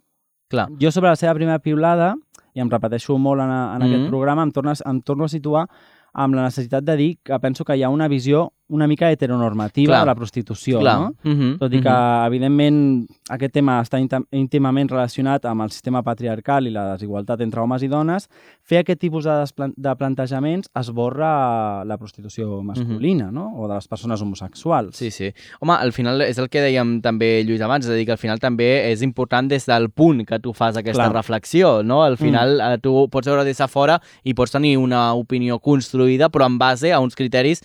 Clar. 0.49 0.69
Jo 0.81 0.91
sobre 0.91 1.09
la 1.09 1.17
seva 1.17 1.35
primera 1.35 1.59
piulada, 1.59 2.15
i 2.55 2.61
em 2.61 2.69
repeteixo 2.71 3.17
molt 3.19 3.41
en, 3.41 3.51
en 3.51 3.79
Mhm. 3.81 3.83
aquest 3.89 4.09
programa, 4.11 4.43
em, 4.43 4.53
tornes, 4.53 4.83
em 4.87 5.01
torno 5.01 5.25
a 5.25 5.29
situar 5.29 5.67
amb 6.13 6.35
la 6.35 6.45
necessitat 6.45 6.85
de 6.85 6.97
dir 6.97 7.19
que 7.25 7.37
penso 7.41 7.65
que 7.65 7.77
hi 7.77 7.83
ha 7.83 7.89
una 7.89 8.07
visió 8.09 8.53
una 8.75 8.89
mica 8.91 9.11
heteronormativa 9.13 9.93
Clar. 9.93 10.01
de 10.01 10.07
la 10.11 10.15
prostitució, 10.19 10.81
Clar. 10.83 10.97
no? 11.01 11.15
Mhm, 11.23 11.59
Tot 11.61 11.73
i 11.73 11.81
que, 11.81 11.89
mhm. 11.89 12.27
evidentment, 12.27 13.07
aquest 13.31 13.55
tema 13.55 13.79
està 13.81 14.01
íntim- 14.03 14.27
íntimament 14.33 14.91
relacionat 14.91 15.45
amb 15.47 15.63
el 15.63 15.71
sistema 15.71 16.03
patriarcal 16.03 16.67
i 16.67 16.73
la 16.75 16.93
desigualtat 16.93 17.41
entre 17.41 17.63
homes 17.63 17.83
i 17.83 17.89
dones, 17.89 18.29
fer 18.63 18.83
aquest 18.83 19.01
tipus 19.01 19.25
de, 19.25 19.37
de 19.77 19.95
plantejaments 19.97 20.69
esborra 20.75 21.85
la 21.85 21.99
prostitució 21.99 22.63
masculina, 22.63 23.31
no? 23.31 23.53
O 23.57 23.69
de 23.69 23.75
les 23.75 23.89
persones 23.89 24.21
homosexuals. 24.21 24.97
Sí, 24.97 25.11
sí. 25.11 25.31
Home, 25.61 25.75
al 25.79 25.93
final 25.93 26.23
és 26.23 26.39
el 26.39 26.49
que 26.51 26.63
dèiem 26.65 27.01
també, 27.05 27.45
Lluís, 27.45 27.63
abans, 27.65 27.87
és 27.87 27.93
a 27.93 27.95
dir, 27.95 28.07
que 28.07 28.17
al 28.17 28.21
final 28.21 28.41
també 28.43 28.91
és 28.91 29.03
important 29.03 29.49
des 29.49 29.67
del 29.67 29.91
punt 29.91 30.25
que 30.27 30.39
tu 30.41 30.53
fas 30.53 30.77
aquesta 30.77 31.05
Clar. 31.05 31.13
reflexió, 31.15 31.83
no? 31.83 32.03
Al 32.03 32.17
final 32.17 32.59
mm. 32.59 32.81
tu 32.85 33.09
pots 33.13 33.29
veure 33.31 33.45
des 33.45 33.59
de 33.59 33.69
fora 33.69 34.01
i 34.25 34.35
pots 34.35 34.53
tenir 34.55 34.77
una 34.79 35.13
opinió 35.15 35.59
construïda, 35.61 36.31
però 36.31 36.47
en 36.47 36.59
base 36.59 36.93
a 36.93 37.01
uns 37.01 37.15
criteris 37.15 37.63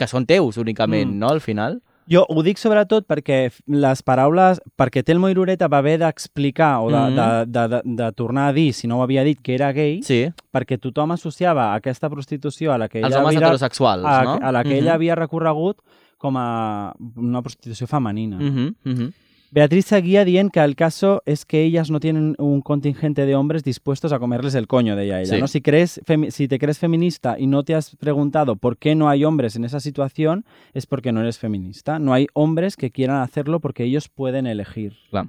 que 0.00 0.08
són 0.08 0.24
teus 0.26 0.56
únicament, 0.56 1.10
Mm. 1.12 1.18
no? 1.20 1.28
Al 1.28 1.40
final. 1.44 1.82
Jo 2.10 2.24
ho 2.28 2.42
dic 2.42 2.58
sobretot 2.58 3.04
perquè 3.06 3.52
les 3.70 4.00
paraules... 4.02 4.58
Perquè 4.74 5.04
Telmo 5.06 5.28
Irureta 5.30 5.68
va 5.70 5.78
haver 5.78 5.98
d'explicar 6.00 6.80
o 6.82 6.88
de, 6.90 6.98
Mhm. 6.98 7.14
de, 7.14 7.28
de, 7.46 7.68
de, 7.68 7.80
de 8.00 8.12
tornar 8.18 8.48
a 8.48 8.52
dir, 8.52 8.72
si 8.74 8.88
no 8.88 8.98
ho 8.98 9.02
havia 9.04 9.22
dit, 9.22 9.38
que 9.40 9.54
era 9.54 9.70
gay, 9.72 10.00
Sí, 10.02 10.26
perquè 10.50 10.80
tothom 10.80 11.12
associava 11.12 11.68
aquesta 11.76 12.10
prostitució 12.10 12.72
a 12.72 12.78
la 12.78 12.88
que 12.88 12.98
els 12.98 13.06
ella 13.12 13.20
homes 13.22 13.36
havia, 13.36 13.46
heterosexuals, 13.46 14.04
a, 14.04 14.22
no? 14.24 14.38
a 14.42 14.50
la 14.50 14.64
que 14.64 14.78
ella 14.78 14.90
Mhm. 14.90 14.94
havia 14.96 15.14
recorregut 15.14 15.76
com 16.18 16.36
a 16.36 16.92
una 17.16 17.42
prostitució 17.42 17.86
femenina. 17.86 18.38
Mhm, 18.40 18.74
mhm. 18.84 19.12
Beatriz 19.52 19.86
seguía 19.86 20.24
dient 20.24 20.52
que 20.52 20.60
el 20.60 20.76
caso 20.76 21.22
es 21.26 21.44
que 21.44 21.62
ellas 21.64 21.90
no 21.90 21.98
tienen 21.98 22.36
un 22.38 22.60
contingente 22.62 23.26
de 23.26 23.34
hombres 23.34 23.64
dispuestos 23.64 24.12
a 24.12 24.20
comerles 24.20 24.54
el 24.54 24.68
coño, 24.68 24.94
de 24.94 25.04
ella. 25.06 25.24
Sí. 25.24 25.40
¿no? 25.40 25.48
Si, 25.48 25.60
crees, 25.60 26.00
si 26.28 26.46
te 26.46 26.58
crees 26.58 26.78
feminista 26.78 27.36
y 27.36 27.48
no 27.48 27.64
te 27.64 27.74
has 27.74 27.96
preguntado 27.96 28.54
por 28.54 28.76
qué 28.78 28.94
no 28.94 29.08
hay 29.08 29.24
hombres 29.24 29.56
en 29.56 29.64
esa 29.64 29.80
situación, 29.80 30.44
es 30.72 30.86
porque 30.86 31.10
no 31.10 31.20
eres 31.20 31.38
feminista. 31.38 31.98
No 31.98 32.12
hay 32.12 32.28
hombres 32.32 32.76
que 32.76 32.92
quieran 32.92 33.22
hacerlo 33.22 33.58
porque 33.58 33.82
ellos 33.84 34.08
pueden 34.08 34.46
elegir. 34.46 34.94
Clar. 35.10 35.26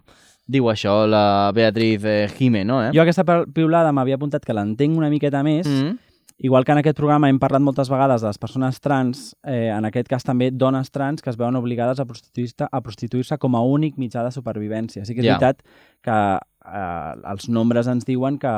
Diu 0.52 0.68
això 0.70 1.06
la 1.08 1.52
Beatriz 1.56 2.04
eh, 2.04 2.28
Jime, 2.38 2.66
no? 2.66 2.82
Eh? 2.84 2.90
Jo 2.94 3.02
aquesta 3.06 3.24
piulada 3.54 3.94
m'havia 3.96 4.18
apuntat 4.18 4.44
que 4.44 4.54
l'entenc 4.54 4.98
una 4.98 5.10
miqueta 5.10 5.44
més, 5.46 5.66
Mhm. 5.68 5.98
Igual 6.44 6.66
que 6.66 6.72
en 6.74 6.80
aquest 6.82 6.98
programa 6.98 7.30
hem 7.30 7.38
parlat 7.38 7.62
moltes 7.62 7.90
vegades 7.92 8.24
de 8.24 8.32
les 8.32 8.40
persones 8.42 8.80
trans, 8.82 9.36
eh, 9.46 9.70
en 9.70 9.86
aquest 9.86 10.08
cas 10.10 10.24
també 10.26 10.50
dones 10.52 10.90
trans 10.90 11.22
que 11.22 11.30
es 11.30 11.38
veuen 11.38 11.56
obligades 11.60 12.00
a 12.02 12.06
prostituir-se 12.10 12.66
a 12.66 12.82
prostituir-se 12.82 13.38
com 13.38 13.56
a 13.56 13.62
únic 13.62 14.00
mitjà 14.02 14.24
de 14.26 14.32
supervivència. 14.34 15.06
Sí 15.06 15.14
que 15.14 15.22
és 15.22 15.28
Ja. 15.28 15.38
veritat 15.38 15.62
que 16.02 16.18
eh, 16.66 17.14
els 17.32 17.50
nombres 17.50 17.88
ens 17.88 18.06
diuen 18.06 18.38
que, 18.40 18.52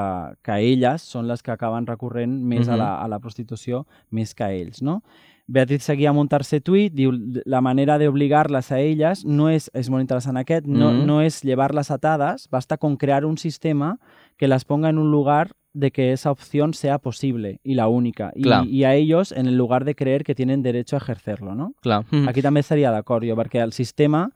que 0.43 0.57
elles 0.59 1.01
són 1.01 1.27
les 1.27 1.41
que 1.43 1.51
acaben 1.51 1.85
recorrent 1.87 2.41
més 2.43 2.67
a, 2.67 2.75
la, 2.77 2.89
a 3.03 3.07
la 3.07 3.19
prostitució 3.19 3.85
més 4.11 4.33
que 4.35 4.43
ells, 4.61 4.81
no? 4.81 5.01
Beatriz 5.45 5.83
seguia 5.83 6.09
amb 6.09 6.19
un 6.21 6.29
tercer 6.31 6.61
tuit, 6.63 6.93
diu 6.95 7.11
la 7.45 7.59
manera 7.59 7.97
de 7.99 8.07
obligar-les 8.07 8.71
a 8.71 8.79
elles 8.79 9.25
no 9.25 9.49
és, 9.49 9.69
és 9.73 9.89
molt 9.89 10.01
interessant 10.01 10.37
aquest, 10.39 10.65
no, 10.65 10.91
Mhm. 10.93 11.05
no 11.05 11.21
es 11.21 11.41
llevarlas 11.43 11.91
atadas, 11.91 12.47
basta 12.49 12.77
con 12.77 12.95
crear 12.95 13.25
un 13.25 13.37
sistema 13.37 13.99
que 14.37 14.47
las 14.47 14.63
ponga 14.63 14.87
en 14.89 14.97
un 14.97 15.11
lugar 15.11 15.51
de 15.73 15.91
que 15.91 16.13
esa 16.13 16.31
opción 16.31 16.73
sea 16.73 16.97
posible 16.99 17.59
y 17.63 17.73
la 17.73 17.87
única. 17.89 18.31
Y, 18.35 18.47
y 18.69 18.83
a 18.85 18.93
ellos 18.95 19.31
en 19.33 19.47
el 19.47 19.57
lugar 19.57 19.83
de 19.85 19.95
creer 19.95 20.23
que 20.23 20.35
tienen 20.35 20.61
derecho 20.63 20.95
a 20.95 20.99
ejercerlo, 20.99 21.55
no? 21.55 21.73
Clar. 21.81 22.05
Mhm. 22.09 22.29
Aquí 22.29 22.41
també 22.41 22.61
estaria 22.61 22.91
d'acord 22.91 23.25
jo, 23.27 23.35
perquè 23.35 23.61
el 23.61 23.73
sistema 23.73 24.29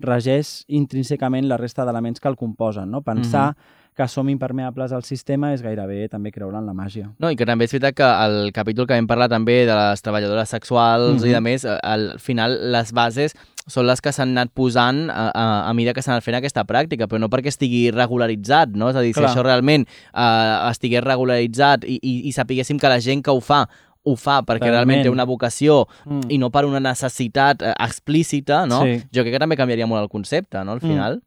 regeix 0.00 0.64
intrínsecament 0.68 1.46
la 1.48 1.56
resta 1.60 1.84
d'elements 1.84 2.20
que 2.20 2.28
el 2.28 2.36
composen, 2.36 2.90
no? 2.90 3.02
Pensar 3.02 3.54
que 3.96 4.06
som 4.08 4.28
impermeables 4.30 4.92
al 4.96 5.02
sistema 5.04 5.50
és 5.52 5.60
gairebé 5.60 6.06
també 6.08 6.30
creure 6.32 6.56
en 6.56 6.64
la 6.64 6.72
màgia. 6.72 7.10
No, 7.20 7.28
i 7.28 7.36
que 7.36 7.44
també 7.44 7.66
és 7.66 7.72
veritat 7.74 7.96
que 7.98 8.06
el 8.06 8.52
capítol 8.56 8.86
que 8.86 8.94
vam 8.96 9.08
parlar 9.10 9.28
també 9.28 9.66
de 9.68 9.74
les 9.76 10.00
treballadores 10.00 10.48
sexuals 10.48 11.20
Mhm. 11.20 11.28
i 11.28 11.32
de 11.34 11.40
més, 11.40 11.64
al 11.66 12.14
final 12.18 12.72
les 12.72 12.92
bases 12.92 13.34
són 13.66 13.86
les 13.86 14.00
que 14.00 14.12
s'han 14.12 14.30
anat 14.30 14.54
posant 14.54 15.10
a, 15.10 15.30
a, 15.34 15.68
a 15.68 15.74
mesura 15.74 15.92
que 15.92 16.02
s'ha 16.02 16.12
anat 16.14 16.24
fent 16.24 16.36
aquesta 16.38 16.64
pràctica, 16.64 17.06
però 17.06 17.18
no 17.20 17.28
perquè 17.28 17.48
estigui 17.52 17.90
regularitzat, 17.90 18.70
no? 18.70 18.88
És 18.88 18.96
a 18.96 19.00
dir, 19.02 19.12
si 19.12 19.20
Clar. 19.20 19.34
això 19.34 19.42
realment 19.44 19.84
eh, 20.14 20.70
estigués 20.70 21.04
regularitzat 21.04 21.84
i, 21.84 21.98
i, 22.02 22.28
i 22.28 22.32
sapiguéssim 22.32 22.78
que 22.80 22.88
la 22.88 23.00
gent 23.00 23.22
que 23.22 23.30
ho 23.30 23.40
fa 23.40 23.66
ho 24.04 24.16
fa 24.16 24.40
perquè 24.42 24.60
Realment. 24.70 24.72
realment 24.72 25.02
té 25.02 25.10
una 25.10 25.24
vocació 25.26 25.86
Mm. 26.06 26.30
i 26.30 26.38
no 26.38 26.50
per 26.50 26.64
una 26.64 26.80
necessitat 26.80 27.62
eh, 27.62 27.74
explícita, 27.78 28.66
no? 28.66 28.82
Sí. 28.84 29.02
Jo 29.12 29.22
crec 29.22 29.34
que 29.34 29.38
també 29.38 29.56
canviaria 29.56 29.86
molt 29.86 30.02
el 30.02 30.08
concepte, 30.08 30.62
no? 30.64 30.72
Al 30.72 30.78
Mm. 30.78 30.88
final. 30.88 31.22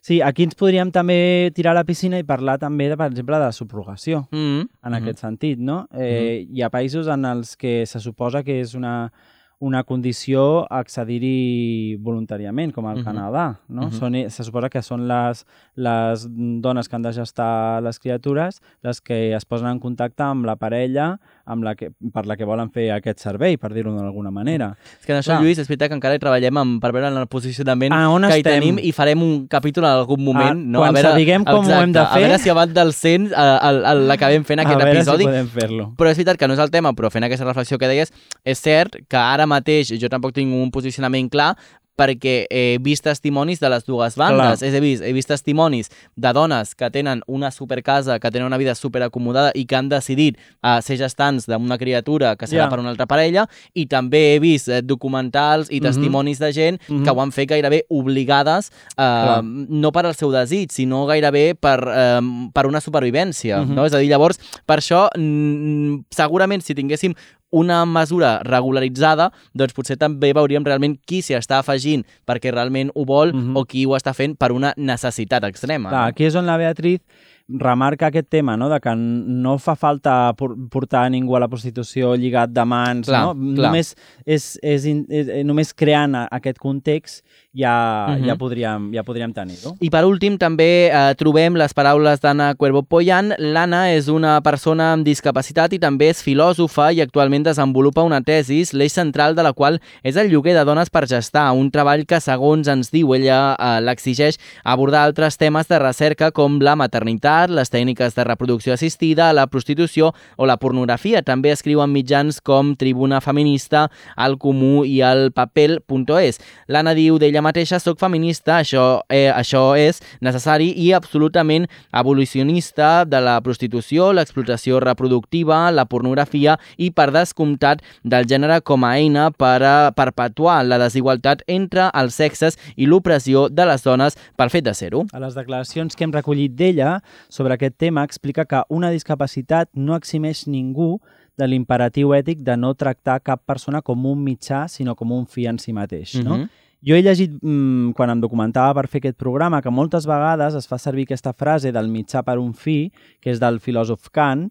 Sí, 0.00 0.20
aquí 0.22 0.42
ens 0.44 0.54
podríem 0.54 0.90
també 0.92 1.50
tirar 1.54 1.70
a 1.72 1.74
la 1.74 1.84
piscina 1.84 2.18
i 2.18 2.22
parlar 2.22 2.58
també, 2.58 2.88
de, 2.88 2.96
per 2.96 3.10
exemple, 3.10 3.34
de 3.36 3.40
la 3.44 3.52
subrogació. 3.52 4.28
Mm. 4.30 4.68
en 4.84 4.94
aquest 4.94 5.18
sentit, 5.18 5.58
no? 5.58 5.86
Eh, 5.92 6.46
Hi 6.52 6.62
ha 6.62 6.70
països 6.70 7.08
en 7.08 7.24
els 7.24 7.56
que 7.56 7.84
se 7.86 7.98
suposa 8.00 8.42
que 8.44 8.60
és 8.60 8.74
una, 8.74 9.12
una 9.58 9.82
condició 9.84 10.66
accedir-hi 10.70 11.96
voluntàriament, 12.00 12.72
com 12.72 12.86
al 12.86 12.98
Mhm. 12.98 13.04
Canadà. 13.04 13.58
No? 13.68 13.82
Mhm. 13.86 13.92
són, 13.92 14.30
se 14.30 14.44
suposa 14.44 14.68
que 14.68 14.82
són 14.82 15.06
les, 15.08 15.44
les 15.76 16.26
dones 16.28 16.88
que 16.88 16.96
han 16.96 17.02
de 17.02 17.12
gestar 17.12 17.82
les 17.82 17.98
criatures 17.98 18.60
les 18.82 19.00
que 19.00 19.34
es 19.34 19.44
posen 19.44 19.68
en 19.68 19.78
contacte 19.80 20.22
amb 20.22 20.44
la 20.44 20.56
parella 20.56 21.18
amb 21.46 21.62
la 21.64 21.74
que, 21.78 21.92
per 22.12 22.26
la 22.26 22.36
que 22.36 22.44
volen 22.44 22.70
fer 22.74 22.88
aquest 22.90 23.20
servei, 23.22 23.56
per 23.56 23.72
dir-ho 23.72 23.92
d'alguna 23.94 24.30
manera. 24.34 24.72
És 25.00 25.06
que 25.06 25.12
en 25.12 25.18
això, 25.20 25.32
Clar. 25.36 25.42
Lluís, 25.42 25.58
és 25.62 25.68
veritat 25.68 25.88
que 25.88 25.94
encara 25.94 26.16
hi 26.16 26.18
treballem 26.18 26.56
amb, 26.58 26.80
per 26.82 26.90
veure 26.92 27.06
el 27.08 27.26
posicionament 27.30 27.92
Ah, 27.94 28.08
on 28.10 28.22
que 28.26 28.34
hi 28.36 28.40
estem? 28.42 28.52
tenim 28.60 28.78
i 28.82 28.90
farem 28.92 29.22
un 29.22 29.46
capítol 29.46 29.84
en 29.84 29.90
algun 29.90 30.24
moment. 30.24 30.50
Ah, 30.58 30.70
no? 30.74 30.78
quan 30.80 30.90
a 30.90 30.92
veure, 30.98 31.08
sapiguem 31.12 31.44
com 31.44 31.64
ho 31.66 31.70
hem 31.80 31.92
de 31.92 32.00
A 32.00 32.14
veure 32.16 32.34
fer. 32.34 32.40
si 32.40 32.50
abans 32.50 32.74
del 32.74 32.92
100 32.92 33.30
eh, 33.32 33.58
el- 33.62 33.84
el- 33.84 34.06
l'acabem 34.08 34.44
fent 34.44 34.60
aquest 34.60 34.74
a 34.74 34.84
veure 34.84 34.98
episodi. 34.98 35.22
si 35.24 35.30
podem 35.30 35.48
fer-lo. 35.48 35.94
Però 35.96 36.10
és 36.10 36.16
veritat 36.16 36.36
que 36.36 36.48
no 36.48 36.54
és 36.54 36.60
el 36.60 36.70
tema, 36.70 36.92
però 36.92 37.10
fent 37.10 37.24
aquesta 37.24 37.44
reflexió 37.44 37.78
que 37.78 37.86
deies, 37.88 38.12
és 38.44 38.58
cert 38.58 38.96
que 39.08 39.16
ara 39.16 39.46
mateix 39.46 39.94
jo 40.00 40.08
tampoc 40.08 40.32
tinc 40.34 40.52
un 40.52 40.70
posicionament 40.70 41.30
clar 41.30 41.56
perquè 41.96 42.46
he 42.50 42.78
vist 42.80 43.04
testimonis 43.04 43.58
de 43.60 43.70
les 43.72 43.84
dues 43.86 44.16
bandes. 44.16 44.60
Clar. 44.60 44.68
És 44.68 44.74
a 44.76 44.80
dir, 44.80 45.02
he 45.02 45.12
vist 45.16 45.28
testimonis 45.28 45.90
de 46.14 46.32
dones 46.32 46.74
que 46.74 46.90
tenen 46.90 47.22
una 47.26 47.50
supercasa, 47.50 48.18
que 48.20 48.30
tenen 48.30 48.46
una 48.46 48.58
vida 48.58 48.74
superacomodada 48.74 49.52
i 49.54 49.64
que 49.66 49.76
han 49.76 49.88
decidit 49.88 50.36
uh, 50.62 50.80
ser 50.82 50.98
gestants 50.98 51.46
d'una 51.46 51.78
criatura 51.78 52.36
que 52.36 52.46
serà 52.46 52.66
Ja. 52.66 52.68
per 52.68 52.78
una 52.80 52.90
altra 52.90 53.06
parella 53.06 53.46
i 53.74 53.86
també 53.86 54.34
he 54.34 54.38
vist 54.40 54.68
eh, 54.68 54.82
documentals 54.82 55.70
i 55.70 55.80
Mhm. 55.80 55.86
testimonis 55.86 56.38
de 56.38 56.52
gent 56.52 56.80
Mhm. 56.88 57.04
que 57.04 57.10
ho 57.10 57.20
han 57.22 57.32
fet 57.32 57.48
gairebé 57.48 57.84
obligades, 57.88 58.70
Clar. 58.94 59.42
no 59.44 59.92
per 59.92 60.06
al 60.06 60.14
seu 60.14 60.30
desig, 60.30 60.70
sinó 60.70 61.06
gairebé 61.06 61.54
per, 61.54 61.80
eh, 61.88 62.20
per 62.52 62.66
una 62.66 62.80
supervivència. 62.80 63.64
Mhm. 63.64 63.74
no? 63.74 63.84
És 63.86 63.92
a 63.94 63.98
dir, 63.98 64.08
llavors, 64.08 64.38
per 64.66 64.78
això, 64.80 65.08
mm, 65.16 66.04
segurament, 66.10 66.62
si 66.62 66.74
tinguéssim 66.74 67.14
una 67.50 67.84
mesura 67.86 68.40
regularitzada, 68.42 69.30
doncs 69.54 69.72
potser 69.72 69.96
també 69.96 70.32
veuríem 70.34 70.64
realment 70.64 70.98
qui 71.06 71.22
s'hi 71.22 71.34
està 71.38 71.58
afegint 71.62 72.04
perquè 72.26 72.50
realment 72.52 72.90
ho 72.94 73.04
vol 73.04 73.32
Mhm. 73.32 73.56
o 73.56 73.64
qui 73.64 73.86
ho 73.86 73.90
està 73.96 74.12
fent 74.14 74.36
per 74.36 74.52
una 74.52 74.74
necessitat 74.76 75.44
extrema. 75.44 75.88
Clar, 75.90 76.08
aquí 76.08 76.24
és 76.24 76.34
on 76.34 76.46
la 76.46 76.56
Beatriz 76.56 77.00
remarca 77.48 78.08
aquest 78.08 78.28
tema, 78.28 78.56
no? 78.56 78.68
de 78.68 78.80
que 78.80 78.92
no 78.96 79.56
fa 79.58 79.76
falta 79.76 80.32
por- 80.36 80.56
portar 80.68 81.08
ningú 81.12 81.36
a 81.36 81.40
la 81.40 81.46
prostitució 81.48 82.16
lligat 82.16 82.50
de 82.50 82.64
mans, 82.64 83.06
Clar, 83.06 83.22
no? 83.22 83.34
clar. 83.54 83.68
Només, 83.70 83.94
és, 84.24 84.58
és, 84.62 84.84
in- 84.84 85.06
és, 85.08 85.28
eh, 85.28 85.44
només 85.44 85.72
creant 85.72 86.16
aquest 86.28 86.58
context 86.58 87.24
ja, 87.56 88.06
Mhm. 88.10 88.26
ja 88.28 88.34
podríem, 88.36 88.90
ja 88.94 89.02
podríem 89.02 89.32
tenir-ho. 89.32 89.76
I 89.80 89.88
per 89.90 90.04
últim 90.04 90.36
també 90.38 90.90
eh, 90.92 91.14
trobem 91.16 91.56
les 91.56 91.72
paraules 91.74 92.20
d'Anna 92.20 92.54
Cuervo 92.54 92.82
Poyan. 92.82 93.32
L'Anna 93.38 93.92
és 93.94 94.08
una 94.08 94.40
persona 94.42 94.92
amb 94.92 95.04
discapacitat 95.06 95.72
i 95.72 95.78
també 95.78 96.10
és 96.10 96.22
filòsofa 96.22 96.92
i 96.92 97.00
actualment 97.00 97.42
desenvolupa 97.46 98.02
una 98.04 98.20
tesis, 98.20 98.74
l'eix 98.74 98.92
central 98.92 99.34
de 99.34 99.42
la 99.42 99.52
qual 99.54 99.80
és 100.04 100.16
el 100.16 100.28
lloguer 100.30 100.54
de 100.54 100.64
dones 100.64 100.90
per 100.90 101.06
gestar, 101.08 101.50
un 101.56 101.70
treball 101.70 102.04
que, 102.06 102.20
segons 102.20 102.68
ens 102.68 102.90
diu 102.92 103.14
ella, 103.14 103.56
eh, 103.58 103.80
l'exigeix 103.80 104.36
abordar 104.64 105.04
altres 105.06 105.36
temes 105.38 105.66
de 105.68 105.78
recerca 105.78 106.30
com 106.32 106.58
la 106.60 106.76
maternitat, 106.76 107.48
les 107.50 107.70
tècniques 107.70 108.14
de 108.14 108.24
reproducció 108.24 108.74
assistida, 108.74 109.32
la 109.32 109.46
prostitució 109.46 110.12
o 110.36 110.46
la 110.46 110.58
pornografia. 110.58 111.22
També 111.22 111.50
escriu 111.52 111.80
en 111.82 111.90
mitjans 111.92 112.40
com 112.42 112.74
Tribuna 112.76 113.20
Feminista, 113.20 113.90
El 114.18 114.36
Comú 114.38 114.84
i 114.84 115.00
el 115.00 115.32
Papel.es. 115.32 116.40
L'Anna 116.68 116.92
diu 116.94 117.18
d'ella 117.18 117.42
mateixa, 117.46 117.78
soc 117.82 118.00
feminista, 118.02 118.58
això, 118.60 118.84
eh, 119.08 119.30
això 119.30 119.62
és 119.78 120.02
necessari 120.20 120.72
i 120.76 120.90
absolutament 120.96 121.68
abolicionista 121.92 123.04
de 123.06 123.20
la 123.22 123.38
prostitució, 123.40 124.12
l'explotació 124.12 124.80
reproductiva, 124.82 125.70
la 125.70 125.86
pornografia 125.86 126.58
i, 126.76 126.90
per 126.90 127.10
descomptat, 127.14 127.82
del 128.04 128.26
gènere 128.26 128.60
com 128.66 128.84
a 128.84 128.94
eina 128.98 129.30
per 129.30 129.58
a 129.62 129.76
perpetuar 129.96 130.62
la 130.66 130.80
desigualtat 130.82 131.44
entre 131.46 131.90
els 131.94 132.18
sexes 132.18 132.58
i 132.76 132.86
l'opressió 132.90 133.46
de 133.48 133.66
les 133.68 133.84
dones 133.86 134.18
pel 134.36 134.50
fet 134.50 134.66
de 134.66 134.74
ser-ho. 134.74 135.04
A 135.12 135.22
les 135.22 135.36
declaracions 135.38 135.96
que 135.96 136.04
hem 136.06 136.14
recollit 136.14 136.56
d'ella 136.56 137.00
sobre 137.28 137.54
aquest 137.54 137.76
tema 137.78 138.04
explica 138.04 138.44
que 138.44 138.64
una 138.68 138.90
discapacitat 138.90 139.70
no 139.74 139.96
eximeix 139.96 140.46
ningú 140.46 140.96
de 141.36 141.46
l'imperatiu 141.48 142.14
ètic 142.16 142.42
de 142.44 142.56
no 142.56 142.72
tractar 142.74 143.20
cap 143.24 143.42
persona 143.46 143.82
com 143.84 144.06
un 144.08 144.22
mitjà, 144.24 144.66
sinó 144.72 144.96
com 144.96 145.12
un 145.12 145.26
fi 145.28 145.46
en 145.50 145.58
si 145.60 145.74
mateix. 145.76 146.16
No? 146.24 146.38
Mhm. 146.38 146.48
Jo 146.84 146.94
he 146.94 147.02
llegit, 147.02 147.32
mmm, 147.42 147.92
quan 147.96 148.10
em 148.10 148.20
documentava 148.20 148.74
per 148.74 148.86
fer 148.88 148.98
aquest 149.00 149.16
programa, 149.18 149.62
que 149.62 149.70
moltes 149.70 150.06
vegades 150.06 150.54
es 150.54 150.66
fa 150.68 150.78
servir 150.78 151.04
aquesta 151.08 151.32
frase 151.32 151.72
del 151.72 151.88
mitjà 151.88 152.22
per 152.22 152.38
un 152.38 152.52
fi, 152.54 152.90
que 153.20 153.30
és 153.30 153.40
del 153.40 153.58
filòsof 153.60 154.10
Kant, 154.12 154.50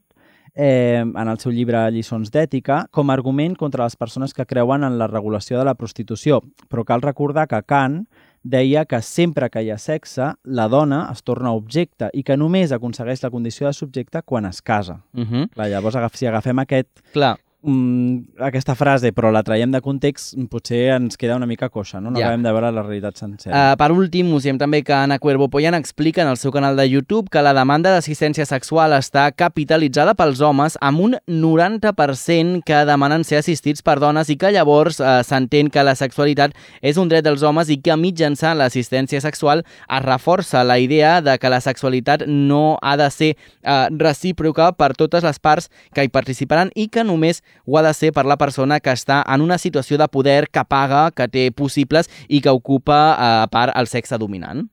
eh, 0.56 1.02
en 1.04 1.28
el 1.28 1.38
seu 1.40 1.52
llibre 1.52 1.84
Lliçons 1.92 2.32
d'ètica, 2.32 2.86
com 2.92 3.10
a 3.10 3.14
argument 3.14 3.56
contra 3.56 3.84
les 3.84 3.96
persones 3.96 4.34
que 4.34 4.46
creuen 4.46 4.84
en 4.84 4.98
la 4.98 5.08
regulació 5.08 5.58
de 5.60 5.66
la 5.66 5.76
prostitució. 5.76 6.42
Però 6.70 6.84
cal 6.86 7.02
recordar 7.02 7.48
que 7.48 7.62
Kant 7.64 8.06
deia 8.44 8.86
que 8.86 9.02
sempre 9.02 9.50
que 9.50 9.64
hi 9.64 9.72
ha 9.72 9.78
sexe, 9.78 10.34
la 10.44 10.68
dona 10.70 11.10
es 11.12 11.24
torna 11.24 11.52
objecte 11.52 12.10
i 12.14 12.22
que 12.24 12.38
només 12.38 12.72
aconsegueix 12.72 13.24
la 13.24 13.32
condició 13.32 13.66
de 13.68 13.74
subjecte 13.74 14.22
quan 14.24 14.46
es 14.46 14.62
casa. 14.62 15.00
Mhm. 15.14 15.50
Clar, 15.56 15.68
llavors, 15.70 15.96
agaf- 15.96 16.16
si 16.16 16.28
agafem 16.28 16.60
aquest 16.60 16.88
Clar, 17.12 17.38
mm, 17.66 18.42
aquesta 18.46 18.76
frase, 18.76 19.12
però 19.12 19.32
la 19.32 19.42
traiem 19.44 19.72
de 19.72 19.82
context, 19.82 20.36
potser 20.50 20.94
ens 20.96 21.18
queda 21.18 21.36
una 21.36 21.46
mica 21.50 21.70
coixa, 21.70 22.00
no? 22.02 22.12
No 22.12 22.20
Ja. 22.20 22.28
acabem 22.28 22.44
de 22.44 22.52
veure 22.52 22.72
la 22.72 22.84
realitat 22.84 23.18
sencera. 23.18 23.74
Uh, 23.74 23.76
per 23.78 23.92
últim, 23.92 24.32
us 24.34 24.44
diem 24.44 24.58
també 24.58 24.84
que 24.84 24.94
Ana 24.94 25.20
Cuervo 25.20 25.50
Poyan 25.50 25.74
explica 25.74 26.22
en 26.22 26.28
el 26.30 26.38
seu 26.38 26.52
canal 26.52 26.76
de 26.78 26.88
YouTube 26.90 27.30
que 27.30 27.42
la 27.42 27.54
demanda 27.54 27.92
d'assistència 27.92 28.46
sexual 28.46 28.92
està 28.94 29.32
capitalitzada 29.36 30.14
pels 30.16 30.42
homes 30.42 30.78
amb 30.82 31.00
un 31.00 31.16
90% 31.28 32.62
que 32.66 32.86
demanen 32.86 33.24
ser 33.24 33.40
assistits 33.42 33.82
per 33.86 33.98
dones 34.00 34.30
i 34.30 34.38
que 34.38 34.52
llavors 34.54 35.00
uh, 35.00 35.22
s'entén 35.26 35.70
que 35.74 35.84
la 35.84 35.96
sexualitat 35.98 36.54
és 36.82 36.98
un 37.02 37.10
dret 37.10 37.26
dels 37.26 37.44
homes 37.44 37.70
i 37.74 37.78
que 37.82 37.96
mitjançant 37.98 38.58
l'assistència 38.60 39.22
sexual 39.24 39.64
es 39.66 40.06
reforça 40.06 40.64
la 40.64 40.78
idea 40.80 41.22
de 41.22 41.38
que 41.40 41.50
la 41.50 41.62
sexualitat 41.62 42.26
no 42.28 42.78
ha 42.82 42.96
de 42.98 43.10
ser 43.12 43.32
uh, 43.66 43.88
recíproca 43.98 44.72
per 44.78 44.94
totes 44.96 45.24
les 45.24 45.40
parts 45.40 45.70
que 45.94 46.04
hi 46.06 46.10
participaran 46.14 46.72
i 46.76 46.88
que 46.90 47.04
només 47.04 47.42
ho 47.66 47.78
ha 47.78 47.86
de 47.86 47.94
ser 47.94 48.12
per 48.14 48.26
la 48.26 48.38
persona 48.38 48.80
que 48.80 48.94
està 48.94 49.24
en 49.24 49.42
una 49.42 49.58
situació 49.58 49.98
de 49.98 50.10
poder, 50.12 50.50
que 50.52 50.66
paga, 50.68 51.10
que 51.12 51.28
té 51.28 51.50
possibles 51.52 52.12
i 52.28 52.42
que 52.42 52.54
ocupa 52.54 53.16
a 53.16 53.32
part 53.52 53.76
el 53.76 53.88
sexe 53.88 54.20
dominant. 54.22 54.68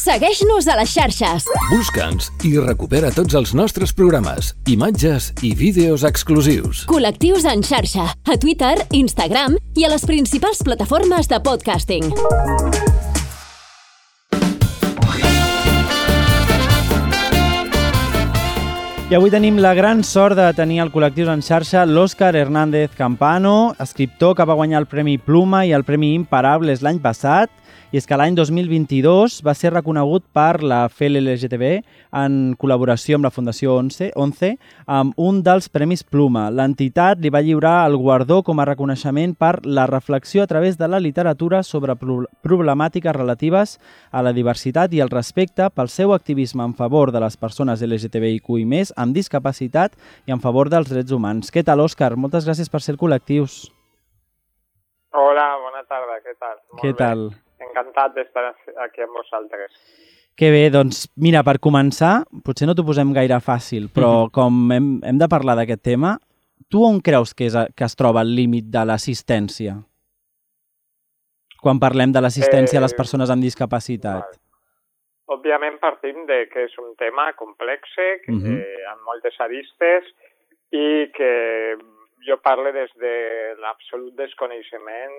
Segueix-nos 0.00 0.64
a 0.70 0.78
les 0.78 0.88
xarxes. 0.88 1.44
Busca'ns 1.68 2.30
i 2.48 2.54
recupera 2.56 3.10
tots 3.12 3.36
els 3.36 3.52
nostres 3.58 3.92
programes, 3.92 4.54
imatges 4.72 5.28
i 5.44 5.52
vídeos 5.58 6.06
exclusius. 6.08 6.86
Col·lectius 6.88 7.44
en 7.50 7.60
xarxa. 7.66 8.06
A 8.08 8.38
Twitter, 8.40 8.78
Instagram 8.96 9.58
i 9.76 9.84
a 9.84 9.92
les 9.92 10.06
principals 10.08 10.64
plataformes 10.64 11.28
de 11.28 11.42
podcasting. 11.44 12.08
I 19.10 19.16
avui 19.16 19.26
tenim 19.26 19.56
la 19.58 19.72
gran 19.74 20.04
sort 20.06 20.36
de 20.38 20.44
tenir 20.54 20.76
al 20.78 20.92
col·lectiu 20.94 21.26
en 21.32 21.40
xarxa 21.42 21.80
l'Òscar 21.82 22.28
Hernández 22.38 22.92
Campano, 22.94 23.72
escriptor 23.82 24.36
que 24.38 24.44
va 24.46 24.54
guanyar 24.54 24.78
el 24.84 24.86
Premi 24.86 25.16
Pluma 25.18 25.64
i 25.66 25.72
el 25.74 25.82
Premi 25.82 26.12
Imparables 26.14 26.84
l'any 26.86 27.00
passat, 27.02 27.50
i 27.90 27.98
és 27.98 28.06
que 28.06 28.14
l'any 28.14 28.36
2022 28.38 29.40
va 29.42 29.52
ser 29.58 29.72
reconegut 29.74 30.22
per 30.30 30.62
la 30.62 30.84
FEL-LGTB 30.86 31.64
en 32.20 32.36
col·laboració 32.60 33.18
amb 33.18 33.26
la 33.26 33.32
Fundació 33.34 33.74
11, 33.80 34.12
11 34.14 34.52
amb 34.86 35.18
un 35.18 35.40
dels 35.42 35.66
Premis 35.74 36.04
Pluma. 36.06 36.44
L'entitat 36.54 37.18
li 37.18 37.32
va 37.34 37.42
lliurar 37.42 37.88
el 37.88 37.96
guardó 37.98 38.44
com 38.46 38.62
a 38.62 38.68
reconeixement 38.68 39.34
per 39.34 39.66
la 39.66 39.88
reflexió 39.90 40.44
a 40.44 40.46
través 40.46 40.78
de 40.78 40.86
la 40.86 41.02
literatura 41.02 41.64
sobre 41.66 41.96
pro 41.98 42.20
problemàtiques 42.46 43.16
relatives 43.16 43.78
a 44.12 44.22
la 44.22 44.32
diversitat 44.32 44.94
i 44.94 45.02
el 45.02 45.10
respecte 45.10 45.66
pel 45.74 45.90
seu 45.90 46.14
activisme 46.14 46.62
en 46.62 46.78
favor 46.78 47.10
de 47.10 47.20
les 47.26 47.36
persones 47.36 47.82
LGTBIQI+, 47.82 48.86
amb 48.96 49.14
discapacitat 49.14 49.98
i 50.26 50.32
en 50.32 50.38
favor 50.38 50.70
dels 50.70 50.88
drets 50.94 51.10
humans. 51.10 51.50
Què 51.50 51.66
tal, 51.66 51.82
Òscar? 51.82 52.14
Moltes 52.14 52.46
gràcies 52.46 52.70
per 52.70 52.86
ser 52.86 52.94
col·lectius. 52.94 53.66
Hola, 55.10 55.56
bona 55.58 55.82
tarda, 55.90 56.22
què 56.22 56.38
tal? 56.38 56.58
Molt 56.70 56.82
Què 56.84 56.92
bé. 56.92 56.98
tal? 57.02 57.30
Encantat 57.70 58.14
d'estar 58.18 58.50
aquí 58.84 59.02
amb 59.06 59.16
vosaltres. 59.16 59.72
Que 60.36 60.50
bé, 60.50 60.70
doncs 60.72 61.04
mira, 61.20 61.42
per 61.44 61.58
començar, 61.60 62.24
potser 62.46 62.66
no 62.68 62.74
t'ho 62.74 62.84
posem 62.86 63.10
gaire 63.12 63.38
fàcil, 63.44 63.88
però 63.92 64.30
com 64.32 64.70
hem, 64.72 64.90
hem 65.04 65.18
de 65.20 65.28
parlar 65.28 65.56
d'aquest 65.58 65.82
tema, 65.84 66.14
tu 66.70 66.84
on 66.86 67.00
creus 67.04 67.34
que, 67.34 67.48
és, 67.50 67.56
que 67.76 67.84
es 67.84 67.96
troba 67.98 68.22
el 68.24 68.34
límit 68.36 68.70
de 68.72 68.84
l'assistència? 68.88 69.74
Quan 71.60 71.80
parlem 71.82 72.12
de 72.14 72.22
l'assistència 72.24 72.78
a 72.80 72.84
les 72.86 72.94
Eh, 72.94 72.96
persones 72.96 73.28
amb 73.30 73.42
discapacitat. 73.44 74.30
Val. 74.30 74.38
Òbviament 75.36 75.76
partim 75.78 76.24
de 76.26 76.46
que 76.48 76.64
és 76.64 76.78
un 76.78 76.94
tema 76.96 77.32
complex, 77.36 77.82
que, 78.24 78.32
Mhm. 78.32 78.56
eh, 78.56 78.84
amb 78.92 79.02
moltes 79.04 79.36
aristes 79.40 80.04
i 80.72 81.10
que 81.12 81.76
jo 82.26 82.36
parlo 82.40 82.72
des 82.72 82.90
de 82.96 83.54
l'absolut 83.60 84.14
desconeixement, 84.16 85.12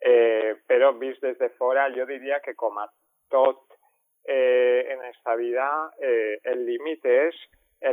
eh, 0.00 0.56
però 0.66 0.92
vist 0.98 1.22
des 1.22 1.38
de 1.38 1.48
fora 1.58 1.88
jo 1.94 2.06
diria 2.06 2.40
que 2.40 2.54
com 2.54 2.78
a 2.78 2.86
tot 3.30 3.62
eh, 4.24 4.86
en 4.92 5.04
esta 5.04 5.36
vida 5.36 5.68
eh, 6.00 6.38
el 6.44 6.66
límit 6.66 7.04
és 7.04 7.36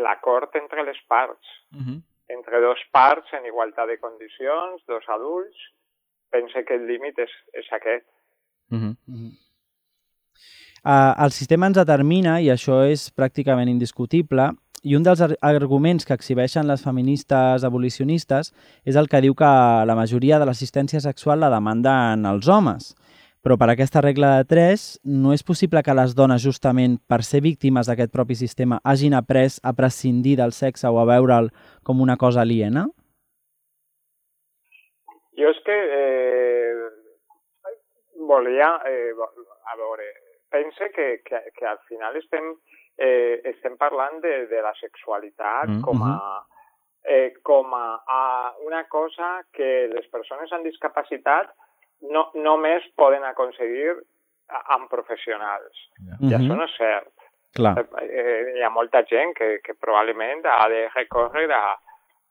l'acord 0.02 0.56
entre 0.56 0.84
les 0.84 1.00
parts. 1.08 1.48
Uh 1.72 1.80
-huh. 1.82 2.02
entre 2.28 2.60
dos 2.62 2.80
parts 2.92 3.34
en 3.34 3.46
igualtat 3.46 3.88
de 3.88 4.00
condicions, 4.00 4.82
dos 4.88 5.04
adults, 5.08 5.58
pense 6.30 6.64
que 6.66 6.76
el 6.76 6.88
límit 6.88 7.20
és, 7.20 7.32
és 7.54 7.68
aquest. 7.72 8.08
Uh 8.72 8.78
-huh. 8.78 8.94
Uh, 10.84 11.14
el 11.24 11.32
sistema 11.32 11.68
ens 11.68 11.78
determina, 11.78 12.42
i 12.42 12.50
això 12.52 12.84
és 12.84 13.12
pràcticament 13.16 13.70
indiscutible, 13.70 14.50
i 14.84 14.96
un 14.98 15.04
dels 15.04 15.22
ar- 15.24 15.38
arguments 15.42 16.06
que 16.06 16.14
exhibeixen 16.14 16.68
les 16.68 16.84
feministes 16.84 17.64
abolicionistes 17.64 18.52
és 18.84 18.98
el 19.00 19.08
que 19.08 19.22
diu 19.24 19.36
que 19.36 19.50
la 19.88 19.96
majoria 19.96 20.40
de 20.40 20.46
l'assistència 20.50 21.00
sexual 21.00 21.40
la 21.40 21.50
demanden 21.54 22.26
els 22.28 22.48
homes. 22.52 22.94
Però 23.44 23.58
per 23.60 23.68
aquesta 23.74 24.00
regla 24.00 24.38
de 24.38 24.46
3 24.48 24.84
no 25.04 25.34
és 25.36 25.44
possible 25.44 25.82
que 25.84 25.96
les 25.96 26.14
dones, 26.16 26.44
justament 26.44 26.98
per 27.12 27.24
ser 27.28 27.42
víctimes 27.44 27.88
d'aquest 27.88 28.12
propi 28.12 28.36
sistema, 28.40 28.80
hagin 28.84 29.16
après 29.20 29.58
a 29.64 29.74
prescindir 29.76 30.38
del 30.40 30.54
sexe 30.56 30.88
o 30.88 31.00
a 31.02 31.08
veure'l 31.10 31.50
com 31.84 32.00
una 32.00 32.16
cosa 32.16 32.42
aliena? 32.42 32.86
Jo 35.36 35.50
és 35.50 35.60
que 35.66 35.76
eh, 35.76 36.72
volia, 38.30 38.70
eh, 38.88 39.12
a 39.12 39.76
veure, 39.76 40.08
pense 40.54 40.88
que, 40.96 41.08
que, 41.28 41.40
que 41.58 41.66
al 41.66 41.80
final 41.90 42.16
estem, 42.16 42.48
eh, 42.98 43.42
estem 43.54 43.78
parlant 43.78 44.20
de, 44.22 44.46
de 44.48 44.62
la 44.62 44.74
sexualitat 44.80 45.70
Mm, 45.70 45.82
com 45.82 46.04
a, 46.06 46.44
eh, 47.04 47.34
com 47.44 47.74
a, 47.74 48.04
a 48.08 48.54
una 48.66 48.84
cosa 48.88 49.44
que 49.52 49.88
les 49.92 50.08
persones 50.08 50.52
amb 50.52 50.66
discapacitat 50.66 51.54
no, 52.12 52.30
només 52.36 52.86
poden 52.96 53.24
aconseguir 53.24 53.96
amb 54.76 54.90
professionals. 54.92 55.88
I 56.20 56.34
això 56.36 56.56
no 56.56 56.68
és 56.68 56.76
cert. 56.78 57.12
Clar. 57.54 57.76
Eh, 58.02 58.58
hi 58.58 58.64
ha 58.66 58.70
molta 58.74 59.04
gent 59.06 59.34
que, 59.38 59.60
que 59.64 59.76
probablement 59.78 60.42
ha 60.50 60.68
de 60.70 60.88
recórrer 60.96 61.46
a, 61.54 61.78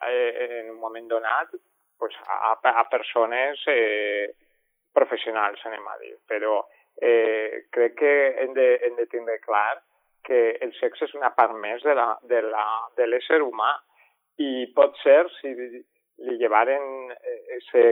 a, 0.03 0.11
en 0.11 0.73
un 0.75 0.81
moment 0.81 1.09
donat 1.09 1.53
pues, 1.99 2.15
a, 2.27 2.57
a 2.59 2.85
persones 2.91 3.63
eh, 3.71 4.35
professionals, 4.93 5.63
anem 5.67 5.87
a 5.89 5.97
dir. 6.03 6.17
Però 6.27 6.59
eh, 7.01 7.65
crec 7.71 7.97
que 8.03 8.13
hem 8.43 8.53
de, 8.59 8.69
hem 8.83 8.99
de 8.99 9.07
tindre 9.07 9.39
clar 9.47 9.81
que 10.25 10.59
el 10.61 10.73
sexe 10.79 11.07
és 11.09 11.15
una 11.19 11.33
part 11.35 11.55
més 11.59 11.83
de 11.83 13.07
l'ésser 13.07 13.41
humà 13.43 13.73
i 14.39 14.67
pot 14.77 14.97
ser 15.03 15.27
si 15.41 15.53
li 15.57 16.37
llevaren 16.39 17.13
eh, 17.13 17.59
ese, 17.59 17.85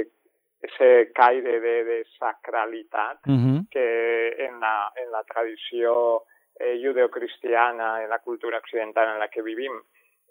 ese 0.63 0.91
caire 1.15 1.59
de, 1.61 1.77
de 1.85 1.99
sacralitat 2.19 3.19
Uh 3.27 3.35
-huh. 3.35 3.61
que 3.71 4.47
en 4.47 4.61
la, 4.61 4.93
en 4.97 5.11
la 5.11 5.23
tradició 5.25 6.23
eh, 6.59 6.79
judeocristiana, 6.83 8.03
en 8.03 8.11
la 8.11 8.19
cultura 8.19 8.59
occidental 8.59 9.09
en 9.09 9.19
la 9.19 9.29
que 9.29 9.43
vivim, 9.43 9.73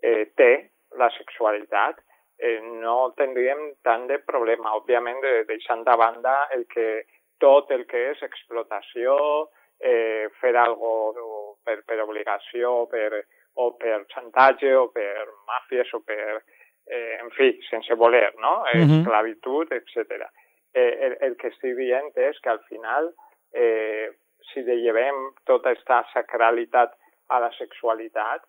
eh, 0.01 0.31
té 0.35 0.71
la 0.97 1.09
sexualitat, 1.09 1.99
eh, 2.37 2.61
no 2.61 3.13
tindríem 3.17 3.75
tant 3.83 4.07
de 4.07 4.19
problema. 4.19 4.75
Òbviament, 4.75 5.19
de, 5.21 5.43
deixant 5.45 5.83
de 5.83 5.95
banda 5.95 6.47
el 6.51 6.65
que, 6.67 7.05
tot 7.37 7.71
el 7.71 7.85
que 7.85 8.11
és 8.11 8.21
explotació, 8.23 9.49
eh, 9.79 10.29
fer 10.39 10.55
algo 10.55 11.48
per, 11.63 11.81
per 11.85 11.99
obligació 12.01 12.87
per, 12.91 13.23
o 13.55 13.71
per 13.77 14.05
xantatge 14.13 14.73
o 14.75 14.87
per 14.91 15.27
màfies 15.47 15.93
o 15.93 15.99
per, 16.05 16.41
eh, 16.87 17.17
en 17.21 17.29
fi, 17.31 17.51
sense 17.69 17.93
voler, 17.95 18.33
no? 18.39 18.63
Mhm. 18.73 19.01
Esclavitud, 19.01 19.71
etc. 19.71 20.25
Eh, 20.73 20.97
el, 21.07 21.17
el 21.21 21.35
que 21.37 21.47
estic 21.49 21.75
dient 21.77 22.11
és 22.17 22.39
que 22.39 22.49
al 22.49 22.59
final 22.69 23.11
eh, 23.53 24.09
si 24.53 24.61
llevem 24.61 25.31
tota 25.45 25.71
aquesta 25.73 26.03
sacralitat 26.13 26.93
a 27.29 27.39
la 27.39 27.51
sexualitat, 27.57 28.43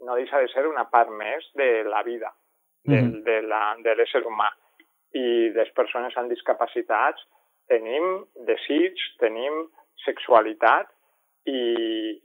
no 0.00 0.14
deixa 0.14 0.38
de 0.42 0.48
ser 0.52 0.66
una 0.66 0.84
part 0.90 1.08
més 1.10 1.46
de 1.54 1.84
la 1.84 2.02
vida, 2.02 2.32
de, 2.84 3.00
Mhm. 3.02 3.22
de 3.24 3.40
la- 3.42 3.76
de 3.82 3.94
l'ésser 3.94 4.22
humà. 4.26 4.50
I 5.14 5.50
les 5.54 5.70
persones 5.72 6.16
amb 6.16 6.28
discapacitats 6.30 7.22
tenim 7.68 8.24
desig, 8.46 8.94
tenim 9.18 9.68
sexualitat 10.04 10.86
i, 11.46 11.60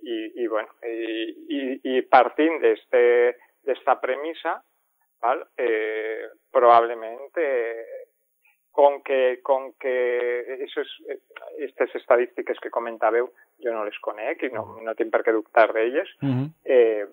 i, 0.01 0.17
i, 0.43 0.47
bueno, 0.47 0.73
i, 0.85 1.31
i, 1.57 1.61
i 1.95 2.01
partint 2.09 2.59
d'esta 2.61 3.95
premissa, 4.01 4.57
val? 5.21 5.43
Eh, 5.55 6.29
probablement 6.51 7.37
eh, 7.37 8.07
com 8.71 9.01
que, 9.05 9.39
com 9.43 9.71
que 9.79 9.95
esos, 10.65 10.89
aquestes 11.51 11.95
estadístiques 12.01 12.59
que 12.63 12.73
comentàveu 12.73 13.29
jo 13.61 13.73
no 13.75 13.83
les 13.85 13.97
conec 14.01 14.47
i 14.47 14.51
no, 14.53 14.63
no 14.81 14.95
tinc 14.97 15.11
per 15.13 15.21
què 15.27 15.35
dubtar 15.35 15.69
d'elles, 15.73 16.09
Uh 16.21 16.29
-huh. 16.29 16.47
eh, 16.65 17.05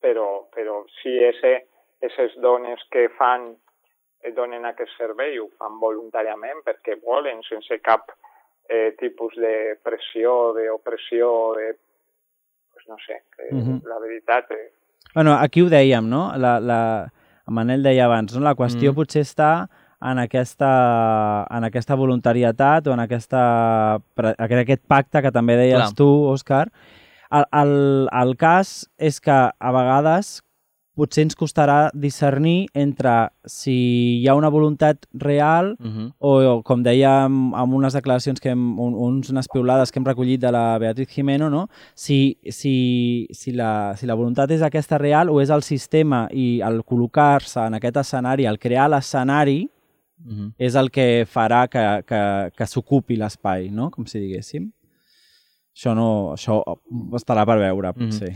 però, 0.00 0.48
però 0.54 0.84
si 1.00 1.16
ese, 1.24 1.66
eses 2.00 2.36
dones 2.36 2.82
que 2.90 3.08
fan 3.18 3.56
eh, 4.22 4.32
donen 4.32 4.64
aquest 4.64 4.92
servei 4.96 5.38
ho 5.38 5.48
fan 5.58 5.78
voluntàriament 5.80 6.62
perquè 6.66 6.98
volen 7.02 7.42
sense 7.42 7.80
cap 7.80 8.12
eh, 8.68 8.94
tipus 8.98 9.34
de 9.36 9.78
pressió, 9.82 10.52
d'opressió, 10.54 11.54
de... 11.56 11.76
Pues 12.72 12.84
no 12.88 12.96
sé, 13.06 13.22
eh, 13.38 13.54
Mhm. 13.54 13.82
la 13.88 13.98
veritat... 13.98 14.50
Eh, 14.50 14.72
Bueno, 15.14 15.32
aquí 15.40 15.62
ho 15.62 15.68
dèiem, 15.70 16.06
no? 16.08 16.36
La, 16.36 16.60
la... 16.60 17.10
En 17.48 17.54
Manel 17.54 17.82
deia 17.82 18.04
abans, 18.04 18.34
no? 18.36 18.42
La 18.44 18.54
qüestió 18.54 18.92
Mm. 18.92 18.94
potser 18.94 19.22
està 19.24 19.68
en 20.04 20.18
aquesta, 20.18 21.46
en 21.50 21.64
aquesta 21.64 21.94
voluntarietat 21.96 22.86
o 22.86 22.92
en, 22.92 23.00
aquesta, 23.00 23.98
en 24.18 24.58
aquest 24.58 24.82
pacte 24.86 25.22
que 25.22 25.32
també 25.32 25.56
deies 25.56 25.78
Clar. 25.80 25.94
tu, 25.96 26.06
Òscar. 26.28 26.68
El, 27.32 27.44
el, 27.52 28.08
el 28.12 28.36
cas 28.36 28.86
és 28.98 29.18
que 29.20 29.32
a 29.32 29.72
vegades 29.72 30.42
potser 30.98 31.22
ens 31.26 31.36
costarà 31.38 31.92
discernir 31.94 32.66
entre 32.74 33.30
si 33.46 33.76
hi 34.18 34.26
ha 34.28 34.34
una 34.34 34.50
voluntat 34.50 35.06
real 35.14 35.76
Uh 35.78 35.86
-huh. 35.86 36.12
o, 36.18 36.30
o 36.58 36.62
com 36.62 36.82
dèiem 36.82 37.54
amb 37.54 37.74
unes 37.74 37.94
declaracions, 37.94 38.40
que 38.40 38.50
hem, 38.50 38.78
un, 38.78 38.94
uns, 38.94 39.30
unes 39.30 39.48
piulades 39.48 39.92
que 39.92 39.98
hem 40.00 40.04
recollit 40.06 40.40
de 40.40 40.50
la 40.52 40.78
Beatriz 40.78 41.08
Jimeno, 41.08 41.48
no? 41.50 41.68
si, 41.94 42.36
si, 42.50 43.26
si, 43.30 43.52
la, 43.52 43.94
si 43.96 44.06
la 44.06 44.14
voluntat 44.14 44.50
és 44.50 44.62
aquesta 44.62 44.98
real 44.98 45.30
o 45.30 45.40
és 45.40 45.50
el 45.50 45.62
sistema 45.62 46.28
i 46.32 46.60
el 46.60 46.82
col·locar-se 46.84 47.66
en 47.66 47.74
aquest 47.74 47.96
escenari, 47.96 48.46
el 48.46 48.58
crear 48.58 48.90
l'escenari, 48.90 49.70
Uh 50.18 50.32
-huh. 50.32 50.52
és 50.58 50.74
el 50.74 50.90
que 50.90 51.24
farà 51.26 51.68
que, 51.68 52.02
que, 52.04 52.50
que 52.56 52.66
s'ocupi 52.66 53.16
l'espai, 53.16 53.70
no? 53.70 53.88
com 53.90 54.04
si 54.04 54.18
diguéssim. 54.18 54.72
Això, 55.76 55.94
no, 55.94 56.32
això 56.32 56.58
estarà 57.14 57.46
per 57.46 57.58
veure, 57.58 57.92
potser. 57.92 58.34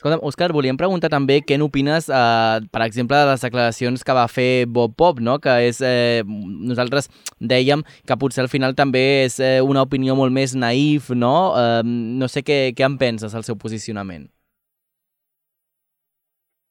Escolta'm, 0.00 0.22
Òscar, 0.24 0.46
volíem 0.56 0.78
preguntar 0.80 1.10
també 1.12 1.42
què 1.44 1.58
n'opines, 1.60 2.06
eh, 2.08 2.60
per 2.72 2.80
exemple, 2.86 3.18
de 3.20 3.26
les 3.28 3.42
declaracions 3.44 4.00
que 4.00 4.14
va 4.16 4.22
fer 4.32 4.64
Bob 4.64 4.94
Pop, 4.96 5.18
no? 5.20 5.34
que 5.38 5.52
és, 5.66 5.82
eh, 5.84 6.22
nosaltres 6.24 7.10
dèiem 7.36 7.82
que 8.08 8.16
potser 8.16 8.40
al 8.40 8.48
final 8.48 8.72
també 8.74 9.02
és 9.26 9.36
eh, 9.44 9.60
una 9.60 9.82
opinió 9.84 10.16
molt 10.16 10.32
més 10.32 10.54
naïf, 10.56 11.10
no? 11.12 11.52
Eh, 11.52 11.82
no 11.84 12.28
sé 12.32 12.40
què, 12.40 12.72
què 12.72 12.86
en 12.88 12.96
penses, 12.96 13.34
el 13.36 13.44
seu 13.44 13.58
posicionament. 13.60 14.24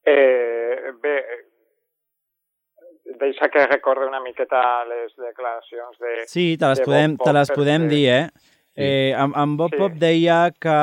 Eh, 0.09 0.89
bé, 0.97 1.15
deixa 3.21 3.51
que 3.53 3.67
recorde 3.67 4.09
una 4.09 4.23
miqueta 4.25 4.63
les 4.89 5.13
declaracions 5.13 6.01
de... 6.01 6.25
Sí, 6.25 6.57
te 6.57 6.65
les 6.65 6.81
de 6.81 6.89
podem, 6.89 7.13
Bob 7.13 7.29
te 7.29 7.37
les 7.37 7.53
Pop, 7.53 7.61
podem 7.61 7.85
perquè- 7.85 7.93
dir, 7.93 8.09
eh? 8.09 8.51
eh 8.73 9.13
en, 9.13 9.37
en 9.37 9.55
Bob 9.55 9.77
Sí. 9.77 9.83
Pop 9.83 10.01
deia 10.01 10.41
que, 10.57 10.81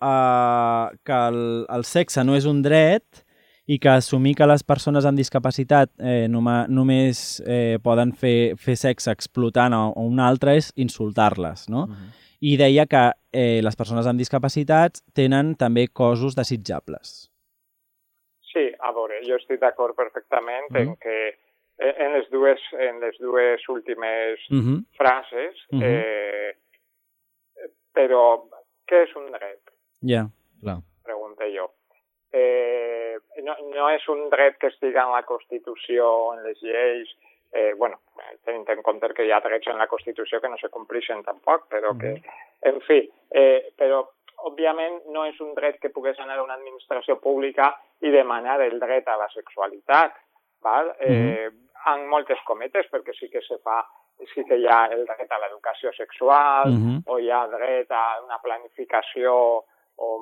uh, 0.00 0.90
que 1.04 1.12
el, 1.28 1.66
el 1.72 1.84
sexe 1.84 2.24
no 2.24 2.34
és 2.36 2.44
un 2.46 2.62
dret 2.62 3.22
i 3.66 3.78
que 3.82 3.88
assumir 3.90 4.36
que 4.38 4.46
les 4.46 4.62
persones 4.62 5.04
amb 5.08 5.18
discapacitat 5.18 5.90
eh, 5.98 6.28
noma, 6.30 6.66
només 6.68 7.40
eh, 7.46 7.78
poden 7.82 8.12
fer, 8.14 8.54
fer 8.62 8.76
sexe 8.78 9.10
explotant 9.10 9.74
a, 9.74 9.80
a 9.90 10.04
un 10.06 10.20
altre 10.22 10.54
és 10.56 10.72
insultar-les, 10.76 11.68
no? 11.68 11.86
Uh 11.86 11.90
-huh. 11.90 12.12
I 12.40 12.56
deia 12.56 12.86
que 12.86 13.10
eh, 13.32 13.60
les 13.62 13.74
persones 13.76 14.06
amb 14.06 14.18
discapacitats 14.18 15.02
tenen 15.14 15.54
també 15.56 15.88
cossos 15.88 16.36
desitjables. 16.36 17.30
Sí, 18.52 18.70
a 18.78 18.92
veure, 18.92 19.20
jo 19.26 19.34
estic 19.36 19.58
d'acord 19.60 19.96
perfectament 19.96 20.70
Mhm. 20.70 20.76
en 20.82 20.96
que 20.96 21.28
eh, 21.78 21.94
en 21.98 22.12
les 22.12 22.30
dues, 22.30 22.60
en 22.72 23.00
les 23.00 23.16
dues 23.18 23.60
últimes 23.68 24.38
Uh 24.50 24.56
-huh. 24.62 24.84
frases, 24.96 25.54
Mhm. 25.72 25.82
eh, 25.82 26.54
però 27.94 28.42
què 28.86 29.02
és 29.02 29.16
un 29.16 29.26
dret? 29.32 29.60
Ja. 30.06 30.26
Clar. 30.62 30.78
Pregunto 31.04 31.44
jo. 31.54 31.70
Eh, 32.32 33.16
no, 33.42 33.54
no 33.74 33.88
és 33.90 34.04
un 34.12 34.28
dret 34.32 34.58
que 34.60 34.68
estigui 34.72 34.98
en 34.98 35.12
la 35.12 35.22
Constitució, 35.26 36.08
en 36.34 36.42
les 36.44 36.60
lleis, 36.62 37.12
eh, 37.52 37.72
bueno, 37.78 38.00
tenint 38.44 38.68
en 38.68 38.82
compte 38.82 39.08
que 39.14 39.24
hi 39.24 39.32
ha 39.32 39.40
drets 39.40 39.68
en 39.72 39.78
la 39.78 39.86
Constitució 39.88 40.40
que 40.40 40.48
no 40.52 40.58
se 40.58 40.68
compleixen 40.68 41.22
tampoc, 41.24 41.68
però 41.72 41.94
que, 41.98 42.16
en 42.68 42.80
fi, 42.86 43.02
eh, 43.30 43.72
però 43.76 44.02
òbviament 44.46 45.06
no 45.14 45.24
és 45.24 45.38
un 45.40 45.54
dret 45.54 45.78
que 45.80 45.90
pogués 45.90 46.18
anar 46.20 46.38
a 46.38 46.42
una 46.44 46.54
administració 46.58 47.18
pública 47.20 47.70
i 48.04 48.10
demanar 48.12 48.60
el 48.62 48.78
dret 48.80 49.08
a 49.08 49.16
la 49.16 49.28
sexualitat, 49.32 50.18
val? 50.62 50.92
Eh, 51.00 51.48
en 51.86 52.08
moltes 52.10 52.38
cometes, 52.44 52.86
perquè 52.90 53.14
sí 53.14 53.30
que 53.30 53.40
se 53.46 53.58
fa 53.62 53.84
sí 54.32 54.44
que 54.48 54.56
hi 54.56 54.66
ha 54.66 54.86
el 54.92 55.04
dret 55.06 55.30
a 55.32 55.38
l'educació 55.38 55.92
sexual, 55.92 56.72
Mhm. 56.72 57.02
o 57.06 57.18
hi 57.18 57.30
ha 57.30 57.46
dret 57.46 57.90
a 57.90 58.20
una 58.24 58.38
planificació 58.42 59.64
o 59.96 60.20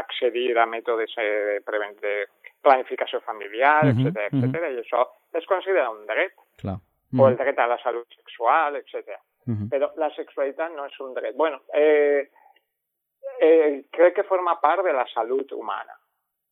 accedir 0.00 0.56
a 0.58 0.66
mètodes 0.66 1.12
eh, 1.18 1.60
preven- 1.64 1.96
de 2.00 2.26
planificació 2.62 3.20
familiar, 3.20 3.84
Mhm, 3.84 4.06
etc 4.08 4.32
mhm. 4.32 4.44
etc 4.44 4.54
i 4.72 4.80
això 4.82 5.06
es 5.34 5.46
considera 5.46 5.90
un 5.90 6.06
dret, 6.06 6.32
Clar. 6.56 6.76
o 7.18 7.28
el 7.28 7.36
dret 7.36 7.58
a 7.58 7.66
la 7.66 7.78
salut 7.82 8.08
sexual, 8.14 8.76
etc. 8.76 9.18
Mhm. 9.46 9.68
Però 9.70 9.92
la 9.96 10.10
sexualitat 10.10 10.72
no 10.72 10.86
és 10.86 10.98
un 11.00 11.14
dret. 11.14 11.36
Bueno, 11.36 11.60
eh, 11.72 12.28
eh, 13.40 13.84
crec 13.90 14.14
que 14.14 14.22
forma 14.24 14.60
part 14.60 14.82
de 14.84 14.92
la 14.92 15.06
salut 15.14 15.52
humana. 15.52 15.94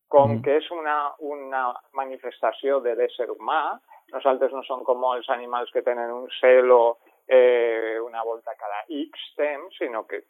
Com 0.09 0.31
Mhm. 0.37 0.43
que 0.43 0.57
és 0.59 0.71
una, 0.71 1.13
una 1.19 1.75
manifestació 1.93 2.81
de 2.81 2.95
l'ésser 2.95 3.29
humà, 3.31 3.81
nosaltres 4.13 4.53
no 4.53 4.63
som 4.63 4.85
com 4.85 5.03
els 5.15 5.29
animals 5.31 5.71
que 5.73 5.83
tenen 5.83 6.11
un 6.13 6.29
celo 6.41 6.99
eh, 7.27 7.99
una 8.05 8.23
volta 8.23 8.55
cada 8.55 8.85
X 8.87 9.19
temps, 9.35 9.75
sinó 9.79 10.07
que 10.07 10.25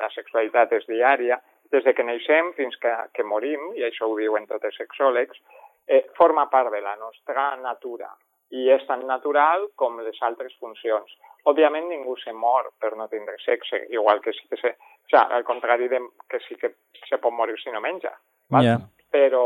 la 0.00 0.08
sexualitat 0.14 0.72
és 0.72 0.86
diària, 0.88 1.38
des 1.72 1.84
de 1.84 1.92
que 1.94 2.04
neixem 2.04 2.52
fins 2.56 2.76
que, 2.80 2.92
que 3.14 3.24
morim, 3.24 3.72
i 3.76 3.84
això 3.84 4.08
ho 4.08 4.16
diuen 4.16 4.46
tots 4.48 4.64
els 4.64 4.78
sexòlegs, 4.80 5.40
eh, 5.88 6.04
forma 6.16 6.46
part 6.50 6.72
de 6.72 6.80
la 6.84 6.96
nostra 6.96 7.50
natura 7.60 8.08
i 8.50 8.70
és 8.72 8.84
tan 8.88 9.02
natural 9.06 9.66
com 9.76 9.98
les 10.00 10.16
altres 10.24 10.54
funcions. 10.60 11.10
Òbviament 11.44 11.88
ningú 11.88 12.14
se 12.16 12.32
mor 12.32 12.70
per 12.80 12.94
no 12.96 13.08
tindre 13.08 13.36
sexe, 13.44 13.84
igual 13.92 14.22
que 14.24 14.32
sí 14.32 14.48
que 14.48 14.56
se... 14.56 14.74
O 15.08 15.08
sigui, 15.08 15.20
al 15.36 15.44
contrari 15.44 15.88
de 15.88 16.00
que 16.28 16.40
sí 16.44 16.56
que 16.60 16.74
se 17.08 17.18
pot 17.20 17.32
morir 17.32 17.56
si 17.60 17.70
no 17.72 17.80
menja. 17.80 18.12
val? 18.48 18.64
Ja. 18.64 18.76
Però 19.12 19.44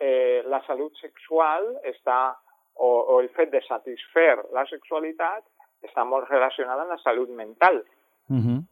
eh, 0.00 0.42
la 0.44 0.60
salut 0.66 0.96
sexual 1.00 1.70
està, 1.84 2.36
o, 2.76 2.88
o 2.88 3.20
el 3.20 3.28
fet 3.36 3.50
de 3.52 3.60
satisfer 3.64 4.44
la 4.52 4.64
sexualitat 4.68 5.44
està 5.84 6.04
molt 6.04 6.28
relacionada 6.28 6.84
amb 6.84 6.96
la 6.96 7.02
salut 7.04 7.28
mental 7.32 7.84
Mhm. 8.28 8.64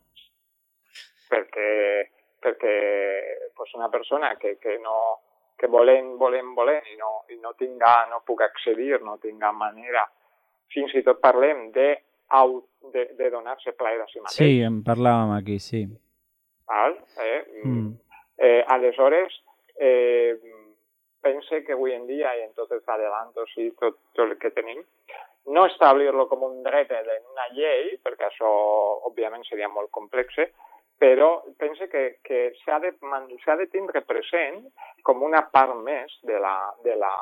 Perquè, 1.32 1.68
perquè 2.44 2.76
pues 3.56 3.72
una 3.78 3.88
persona 3.90 4.34
que, 4.36 4.58
que 4.60 4.78
no 4.84 4.96
que 5.62 5.68
volent, 5.70 6.16
volent, 6.18 6.54
volent 6.56 6.88
i 6.90 6.96
no, 6.98 7.20
i 7.30 7.36
no 7.38 7.52
tinga, 7.54 7.92
no 8.10 8.24
puc 8.26 8.40
accedir, 8.42 8.96
no 9.06 9.18
tinga 9.22 9.52
manera, 9.54 10.02
fins 10.74 10.94
i 10.98 11.04
tot 11.06 11.20
parlem 11.22 11.68
de, 11.70 11.92
de, 12.90 13.04
de 13.18 13.28
donar-se 13.30 13.70
plaer 13.78 14.00
a 14.02 14.08
si 14.10 14.18
mateix. 14.18 14.40
Sí, 14.40 14.56
en 14.66 14.80
parlàvem 14.82 15.36
aquí, 15.36 15.60
sí. 15.62 15.84
Val? 16.66 16.96
Eh? 17.22 17.38
Mm. 17.62 17.92
Eh, 18.42 18.64
aleshores, 18.74 19.38
eh, 19.76 20.34
pense 21.22 21.62
que 21.62 21.76
avui 21.76 21.94
en 21.94 22.08
dia, 22.10 22.34
i 22.34 22.42
en 22.48 22.56
tots 22.58 22.74
els 22.74 22.88
adelantos 22.88 23.54
i 23.62 23.70
tot, 23.78 24.00
tot 24.16 24.26
el 24.26 24.38
que 24.42 24.50
tenim, 24.56 24.82
no 25.54 25.66
establir-lo 25.66 26.26
com 26.30 26.42
un 26.48 26.58
dret 26.66 26.90
en 26.98 27.06
una 27.30 27.46
llei, 27.54 27.96
perquè 28.02 28.26
això, 28.26 28.50
òbviament, 29.10 29.46
seria 29.46 29.70
molt 29.70 29.94
complex, 29.94 30.42
però 31.02 31.42
pense 31.58 31.88
que, 31.90 32.20
que 32.22 32.52
s'ha 32.62 32.78
de, 32.78 32.92
de 32.94 33.66
tindre 33.72 34.04
present 34.06 34.60
com 35.02 35.24
una 35.26 35.40
part 35.50 35.74
més 35.82 36.12
de 36.22 36.38
la, 36.38 36.54
de 36.84 36.94
la, 36.94 37.14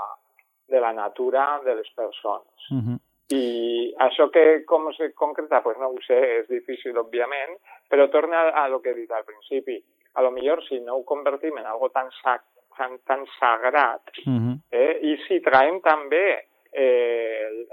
de 0.69 0.81
la 0.85 0.91
natura 0.93 1.47
de 1.65 1.79
les 1.79 1.89
persones. 1.97 2.67
Mhm. 2.77 2.99
I 3.33 3.95
això 4.05 4.27
que 4.35 4.65
com 4.67 4.91
se 4.93 5.13
concreta, 5.15 5.63
pues 5.63 5.79
no 5.79 5.89
ho 5.89 6.01
sé, 6.05 6.19
és 6.41 6.49
difícil, 6.51 6.99
òbviament, 6.99 7.57
però 7.89 8.09
torna 8.11 8.41
a, 8.49 8.65
a 8.65 8.69
lo 8.69 8.81
que 8.83 8.91
he 8.91 8.99
dit 8.99 9.13
al 9.13 9.25
principi. 9.25 9.79
A 10.19 10.23
lo 10.27 10.33
millor 10.35 10.65
si 10.67 10.81
no 10.81 10.97
ho 10.99 11.05
convertim 11.07 11.57
en 11.59 11.67
algo 11.71 11.89
tan, 11.95 12.11
sa 12.21 12.37
tan, 12.77 12.99
tan 13.07 13.25
sagrat, 13.39 14.13
Mhm. 14.27 14.61
eh, 14.73 14.99
i 15.03 15.17
si 15.29 15.41
traiem 15.41 15.81
també 15.81 16.45
eh, 16.73 17.47
el, 17.49 17.67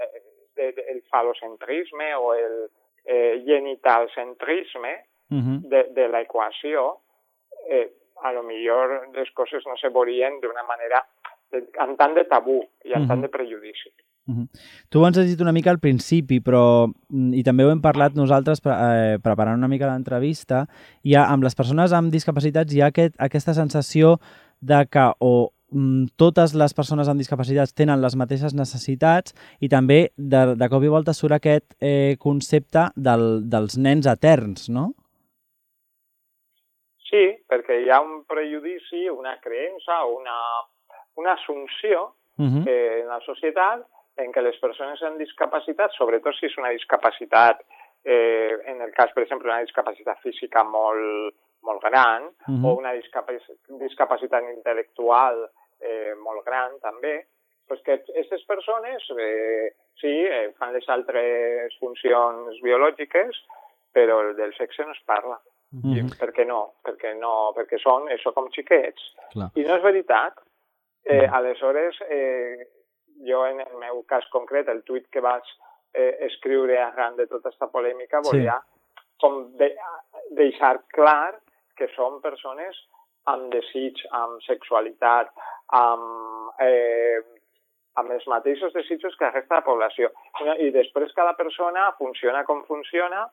el, 0.56 0.74
el 0.94 1.02
falocentrisme 1.10 2.14
o 2.14 2.32
el 2.34 2.70
eh, 3.04 3.42
genitalcentrisme 3.44 5.07
De, 5.68 5.84
de 5.94 6.08
la 6.08 6.22
equació, 6.22 7.00
eh, 7.70 7.90
a 8.24 8.32
lo 8.32 8.42
millor 8.42 9.08
les 9.14 9.30
coses 9.34 9.62
no 9.66 9.76
se 9.76 9.88
veurien 9.94 10.40
d'una 10.40 10.64
manera 10.66 11.02
de, 11.52 11.64
amb 11.80 11.96
tant 11.98 12.14
de 12.14 12.24
tabú 12.24 12.62
i 12.84 12.92
amb 12.94 13.04
Mhm. 13.04 13.08
tant 13.08 13.22
de 13.22 13.28
prejudici. 13.28 13.90
Mhm. 14.28 14.48
Tu 14.90 15.00
ho 15.00 15.06
ens 15.06 15.16
has 15.18 15.26
dit 15.26 15.40
una 15.40 15.52
mica 15.52 15.70
al 15.70 15.78
principi, 15.78 16.40
però, 16.40 16.86
mm, 17.08 17.32
i 17.34 17.42
també 17.42 17.64
ho 17.64 17.70
hem 17.70 17.80
parlat 17.80 18.14
nosaltres 18.14 18.60
pre 18.60 18.72
eh, 18.72 19.18
preparant 19.18 19.56
una 19.56 19.68
mica 19.68 19.86
l'entrevista, 19.86 20.66
ha, 21.16 21.24
amb 21.32 21.42
les 21.42 21.54
persones 21.54 21.92
amb 21.92 22.12
discapacitats 22.12 22.74
hi 22.74 22.82
ha 22.82 22.86
aquest, 22.86 23.14
aquesta 23.18 23.54
sensació 23.54 24.18
de 24.60 24.86
que 24.90 25.12
o 25.20 25.50
mm, 25.70 26.16
totes 26.16 26.54
les 26.54 26.74
persones 26.74 27.08
amb 27.08 27.18
discapacitats 27.18 27.72
tenen 27.74 28.00
les 28.00 28.16
mateixes 28.16 28.54
necessitats 28.54 29.34
i 29.60 29.68
també 29.68 30.10
de, 30.16 30.54
de 30.56 30.68
cop 30.68 30.82
i 30.82 30.88
volta 30.88 31.12
surt 31.12 31.32
aquest 31.32 31.74
eh, 31.80 32.16
concepte 32.18 32.90
del, 32.96 33.48
dels 33.48 33.76
nens 33.78 34.06
eterns, 34.06 34.68
no? 34.68 34.94
Sí, 37.08 37.24
perquè 37.48 37.80
hi 37.82 37.90
ha 37.90 38.00
un 38.04 38.24
prejudici, 38.28 39.08
una 39.08 39.38
creença 39.40 40.04
o 40.04 40.16
una, 40.20 40.38
una 41.16 41.32
assumpció 41.32 42.14
Uh 42.38 42.44
-huh. 42.44 42.68
eh, 42.68 43.00
en 43.00 43.08
la 43.08 43.18
societat 43.26 43.80
en 44.16 44.30
què 44.32 44.40
les 44.42 44.58
persones 44.60 45.02
amb 45.02 45.18
discapacitat, 45.18 45.90
sobretot 45.96 46.34
si 46.36 46.46
és 46.46 46.56
una 46.56 46.68
discapacitat, 46.70 47.64
eh, 48.04 48.56
en 48.66 48.80
el 48.80 48.92
cas, 48.92 49.10
per 49.12 49.24
exemple, 49.24 49.50
una 49.50 49.60
discapacitat 49.60 50.20
física 50.20 50.62
molt, 50.62 51.34
molt 51.62 51.82
gran, 51.82 52.22
Uh 52.26 52.54
-huh. 52.54 52.66
o 52.66 52.78
una 52.78 52.92
discapac 52.92 53.42
discapacitat 53.68 54.42
intel·lectual 54.44 55.50
eh, 55.80 56.14
molt 56.14 56.44
gran 56.44 56.78
també, 56.80 57.26
pues 57.66 57.82
que 57.82 57.92
aquestes 57.94 58.44
persones 58.44 59.02
eh, 59.18 59.72
sí, 60.00 60.14
eh, 60.26 60.52
fan 60.58 60.72
les 60.72 60.88
altres 60.88 61.76
funcions 61.78 62.60
biològiques, 62.62 63.34
però 63.92 64.34
del 64.34 64.54
sexe 64.54 64.84
no 64.84 64.92
es 64.92 65.02
parla. 65.04 65.40
-huh. 65.72 66.18
per 66.18 66.32
què 66.32 66.46
no? 66.46 66.74
Perquè 66.84 67.14
no, 67.18 67.52
perquè 67.56 67.78
són 67.78 68.08
això 68.08 68.32
com 68.32 68.48
xiquets. 68.50 69.14
Clar. 69.32 69.50
I 69.54 69.64
no 69.64 69.76
és 69.76 69.82
veritat. 69.82 70.40
Eh, 71.04 71.26
aleshores, 71.26 71.96
eh, 72.08 72.66
jo 73.24 73.46
en 73.46 73.60
el 73.60 73.76
meu 73.80 74.02
cas 74.02 74.26
concret, 74.30 74.68
el 74.68 74.82
tuit 74.82 75.06
que 75.10 75.20
vaig 75.20 75.42
eh, 75.94 76.16
escriure 76.26 76.78
arran 76.78 77.16
de 77.16 77.26
tota 77.26 77.48
aquesta 77.48 77.66
polèmica, 77.72 78.20
Sí. 78.22 78.30
volia 78.30 78.62
com 79.20 79.56
de, 79.58 79.74
deixar 80.30 80.78
clar 80.94 81.38
que 81.76 81.88
són 81.96 82.20
persones 82.20 82.76
amb 83.24 83.50
desig, 83.52 83.98
amb 84.10 84.40
sexualitat, 84.46 85.30
amb, 85.78 86.52
eh, 86.64 87.20
amb 87.94 88.10
els 88.10 88.26
mateixos 88.26 88.72
desitjos 88.72 89.16
que 89.16 89.24
la 89.24 89.34
resta 89.34 89.54
de 89.54 89.60
la 89.60 89.66
població. 89.66 90.10
I 90.58 90.70
després 90.70 91.12
cada 91.12 91.34
persona 91.36 91.92
funciona 91.98 92.44
com 92.44 92.64
funciona 92.64 93.26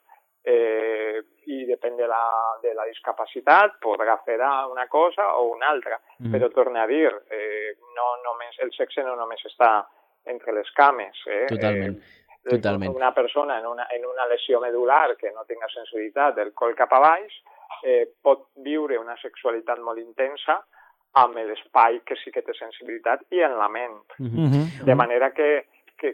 eh, 0.46 1.24
i 1.50 1.66
depèn 1.66 1.96
de 1.98 2.08
la, 2.10 2.24
de 2.62 2.74
la 2.78 2.86
discapacitat 2.86 3.80
podrà 3.82 4.18
fer 4.26 4.38
una 4.70 4.88
cosa 4.88 5.34
o 5.38 5.50
una 5.52 5.70
altra. 5.70 6.00
Mhm. 6.20 6.32
Però 6.32 6.52
torna 6.52 6.84
a 6.84 6.88
dir, 6.88 7.10
eh, 7.30 7.78
no 7.96 8.12
només, 8.24 8.58
el 8.60 8.72
sexe 8.74 9.04
no 9.04 9.16
només 9.16 9.42
està 9.46 9.86
entre 10.26 10.54
les 10.54 10.72
cames. 10.72 11.18
Eh? 11.28 11.46
Totalment, 11.50 11.98
Eh, 12.46 12.50
totalment. 12.50 12.94
Una 12.96 13.12
persona 13.12 13.58
en 13.58 13.66
una, 13.66 13.88
en 13.90 14.06
una 14.06 14.28
lesió 14.28 14.60
medular 14.62 15.18
que 15.18 15.32
no 15.32 15.46
tinga 15.46 15.68
sensibilitat 15.68 16.36
del 16.36 16.54
coll 16.54 16.76
cap 16.76 16.92
a 16.94 17.00
baix 17.00 17.34
eh, 17.82 18.06
pot 18.22 18.52
viure 18.62 19.00
una 19.02 19.16
sexualitat 19.18 19.80
molt 19.82 19.98
intensa 19.98 20.60
amb 21.22 21.40
l'espai 21.40 22.02
que 22.06 22.18
sí 22.22 22.32
que 22.32 22.44
té 22.46 22.54
sensibilitat 22.54 23.24
i 23.32 23.42
en 23.42 23.58
la 23.58 23.70
ment. 23.70 24.04
Uh 24.20 24.26
-huh. 24.26 24.86
De 24.86 24.96
manera 24.96 25.32
que, 25.32 25.66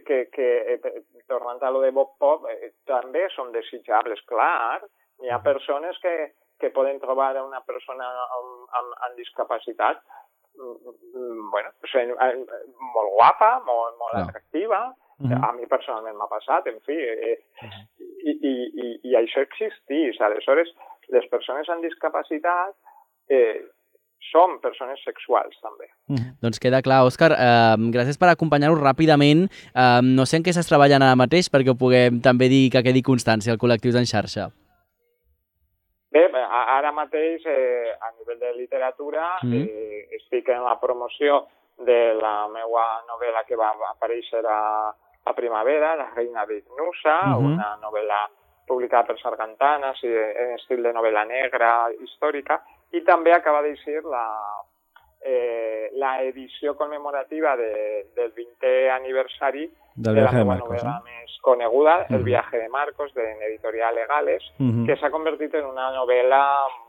que, 0.06 0.25
que, 0.34 0.47
que 0.80 0.80
eh, 0.80 1.04
tornant 1.27 1.62
a 1.63 1.71
lo 1.71 1.82
de 1.84 1.91
Bob 1.95 2.15
Pop, 2.21 2.47
eh, 2.49 2.71
també 2.89 3.27
són 3.36 3.51
desitjables, 3.56 4.23
clar. 4.30 4.82
Hi 5.21 5.30
ha 5.30 5.41
persones 5.45 5.99
que, 6.01 6.15
que 6.62 6.71
poden 6.73 6.99
trobar 7.01 7.34
una 7.43 7.62
persona 7.67 8.08
amb, 8.38 8.67
amb, 8.80 8.95
amb 9.08 9.19
discapacitat 9.19 10.01
mm, 10.58 10.93
mm, 11.13 11.49
bueno, 11.51 11.69
pues, 11.80 11.95
eh, 11.95 12.08
eh, 12.10 12.62
molt 12.95 13.13
guapa, 13.17 13.51
molt, 13.65 13.97
molt 14.01 14.15
Clar. 14.17 14.27
atractiva. 14.30 14.82
Mhm. 15.21 15.43
A 15.45 15.51
mi 15.54 15.67
personalment 15.69 16.17
m'ha 16.17 16.30
passat, 16.30 16.65
en 16.67 16.80
fi. 16.82 16.97
Eh, 16.97 17.36
i, 18.25 18.32
i, 18.32 18.54
i, 18.86 18.88
I 19.12 19.17
això 19.19 19.43
existís. 19.45 20.17
Aleshores, 20.21 20.71
les 21.13 21.27
persones 21.30 21.69
amb 21.69 21.86
discapacitat 21.86 22.73
eh, 23.30 23.62
són 24.31 24.60
persones 24.62 24.99
sexuals, 25.03 25.55
també. 25.62 25.88
-huh. 26.10 26.38
Doncs 26.41 26.60
queda 26.60 26.81
clar, 26.81 27.03
Òscar, 27.03 27.31
eh, 27.31 27.75
gràcies 27.91 28.17
per 28.19 28.29
acompanyar-nos 28.29 28.79
ràpidament. 28.79 29.49
Eh, 29.75 29.99
no 30.03 30.25
sé 30.25 30.38
en 30.38 30.43
què 30.43 30.49
estàs 30.51 30.67
treballant 30.67 31.01
ara 31.01 31.15
mateix 31.15 31.49
perquè 31.51 31.69
ho 31.69 31.75
puguem 31.75 32.21
també 32.21 32.47
dir 32.49 32.69
que 32.71 32.84
quedi 32.84 33.01
constància 33.01 33.51
al 33.51 33.57
Col·lectius 33.60 33.97
en 33.97 34.05
xarxa. 34.05 34.51
Bé, 36.12 36.29
ara 36.49 36.91
mateix, 36.91 37.41
eh, 37.45 37.95
a 37.99 38.12
nivell 38.19 38.39
de 38.39 38.53
literatura, 38.53 39.38
Mhm. 39.43 39.53
eh, 39.53 40.07
estic 40.17 40.49
en 40.49 40.63
la 40.63 40.77
promoció 40.79 41.47
de 41.77 42.13
la 42.13 42.47
meva 42.47 43.01
novel·la 43.07 43.45
que 43.47 43.55
va 43.55 43.71
aparèixer 43.89 44.45
a, 44.45 44.93
a 45.25 45.34
primavera, 45.34 45.95
La 45.95 46.10
reina 46.13 46.45
de 46.45 46.57
Ignusa, 46.57 47.27
Mhm. 47.38 47.45
una 47.45 47.77
novel·la 47.81 48.29
publicada 48.67 49.05
per 49.07 49.19
Sargantanas 49.19 50.03
i 50.03 50.07
en 50.07 50.51
estil 50.60 50.84
de 50.84 50.93
novel·la 50.93 51.25
negra 51.27 51.88
històrica, 52.03 52.62
i 52.93 53.01
també 53.04 53.34
acaba 53.34 53.62
d'eixir 53.62 54.04
la, 54.04 54.25
eh, 55.23 55.89
la 55.95 56.21
edició 56.23 56.75
commemorativa 56.75 57.56
de, 57.58 58.08
del 58.15 58.34
20è 58.34 58.89
aniversari 58.95 59.69
Del 59.95 60.15
de 60.15 60.21
la 60.21 60.32
de 60.32 60.38
meva 60.38 60.56
Marcos, 60.56 60.69
novel·la 60.69 60.93
no? 60.99 61.04
més 61.04 61.38
coneguda, 61.41 62.06
El 62.10 62.19
Mhm. 62.19 62.23
viaje 62.25 62.58
de 62.58 62.69
Marcos, 62.69 63.13
de 63.13 63.25
Editorial 63.47 63.93
Legales, 63.95 64.43
Mhm. 64.58 64.86
que 64.86 64.95
s'ha 64.97 65.10
convertit 65.12 65.54
en 65.56 65.65
una 65.65 65.91
novel·la 65.91 66.41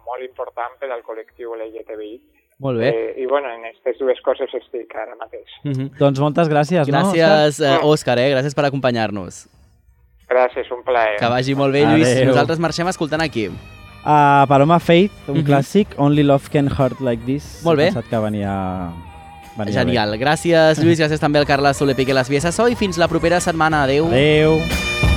molt 0.06 0.22
important 0.22 0.78
per 0.78 0.90
al 0.90 1.02
col·lectiu 1.02 1.54
LGTBI 1.56 2.20
Molt 2.58 2.78
bé. 2.78 2.88
Eh, 2.90 3.14
I 3.22 3.26
bueno, 3.26 3.48
en 3.50 3.64
aquestes 3.64 3.98
dues 3.98 4.20
coses 4.22 4.48
estic 4.54 4.94
ara 4.94 5.16
mateix. 5.16 5.48
Mm 5.64 5.72
-hmm. 5.72 5.98
Doncs 5.98 6.20
moltes 6.20 6.48
gràcies, 6.48 6.86
no, 6.86 6.92
Gràcies, 6.92 7.58
Òscar? 7.58 7.80
eh, 7.80 7.80
Òscar, 7.82 8.18
eh? 8.18 8.30
gràcies 8.34 8.54
per 8.54 8.64
acompanyar-nos. 8.66 9.48
Gràcies, 10.28 10.70
un 10.70 10.82
plaer. 10.84 11.18
Que 11.18 11.26
vagi 11.28 11.54
molt 11.56 11.72
bé, 11.72 11.80
Lluís. 11.84 12.06
Adéu. 12.08 12.26
Nosaltres 12.26 12.60
marxem 12.60 12.86
escoltant 12.86 13.20
aquí. 13.20 13.48
Uh, 14.04 14.46
Paloma 14.48 14.80
Faith, 14.80 15.12
un 15.28 15.38
Mhm. 15.38 15.44
clàssic, 15.46 15.86
Only 15.96 16.22
Love 16.24 16.48
Can 16.50 16.68
Hurt 16.68 17.00
Like 17.00 17.22
This. 17.24 17.60
Molt 17.64 17.78
bé. 17.78 17.88
He 17.88 18.02
que 18.02 18.18
venia... 18.18 18.90
venia 19.56 19.72
Genial. 19.72 20.18
Gràcies, 20.18 20.78
Lluís. 20.82 20.98
Gràcies 20.98 21.20
també 21.20 21.38
al 21.38 21.46
Carles 21.46 21.76
Soler 21.76 21.94
Piqué, 21.94 22.12
les 22.14 22.28
vies 22.28 22.44
a 22.44 22.50
so 22.52 22.68
i 22.68 22.74
fins 22.74 22.98
la 22.98 23.06
propera 23.08 23.38
setmana. 23.40 23.84
Adéu. 23.84 24.08
Bé. 24.08 24.40
Adéu. 24.42 25.11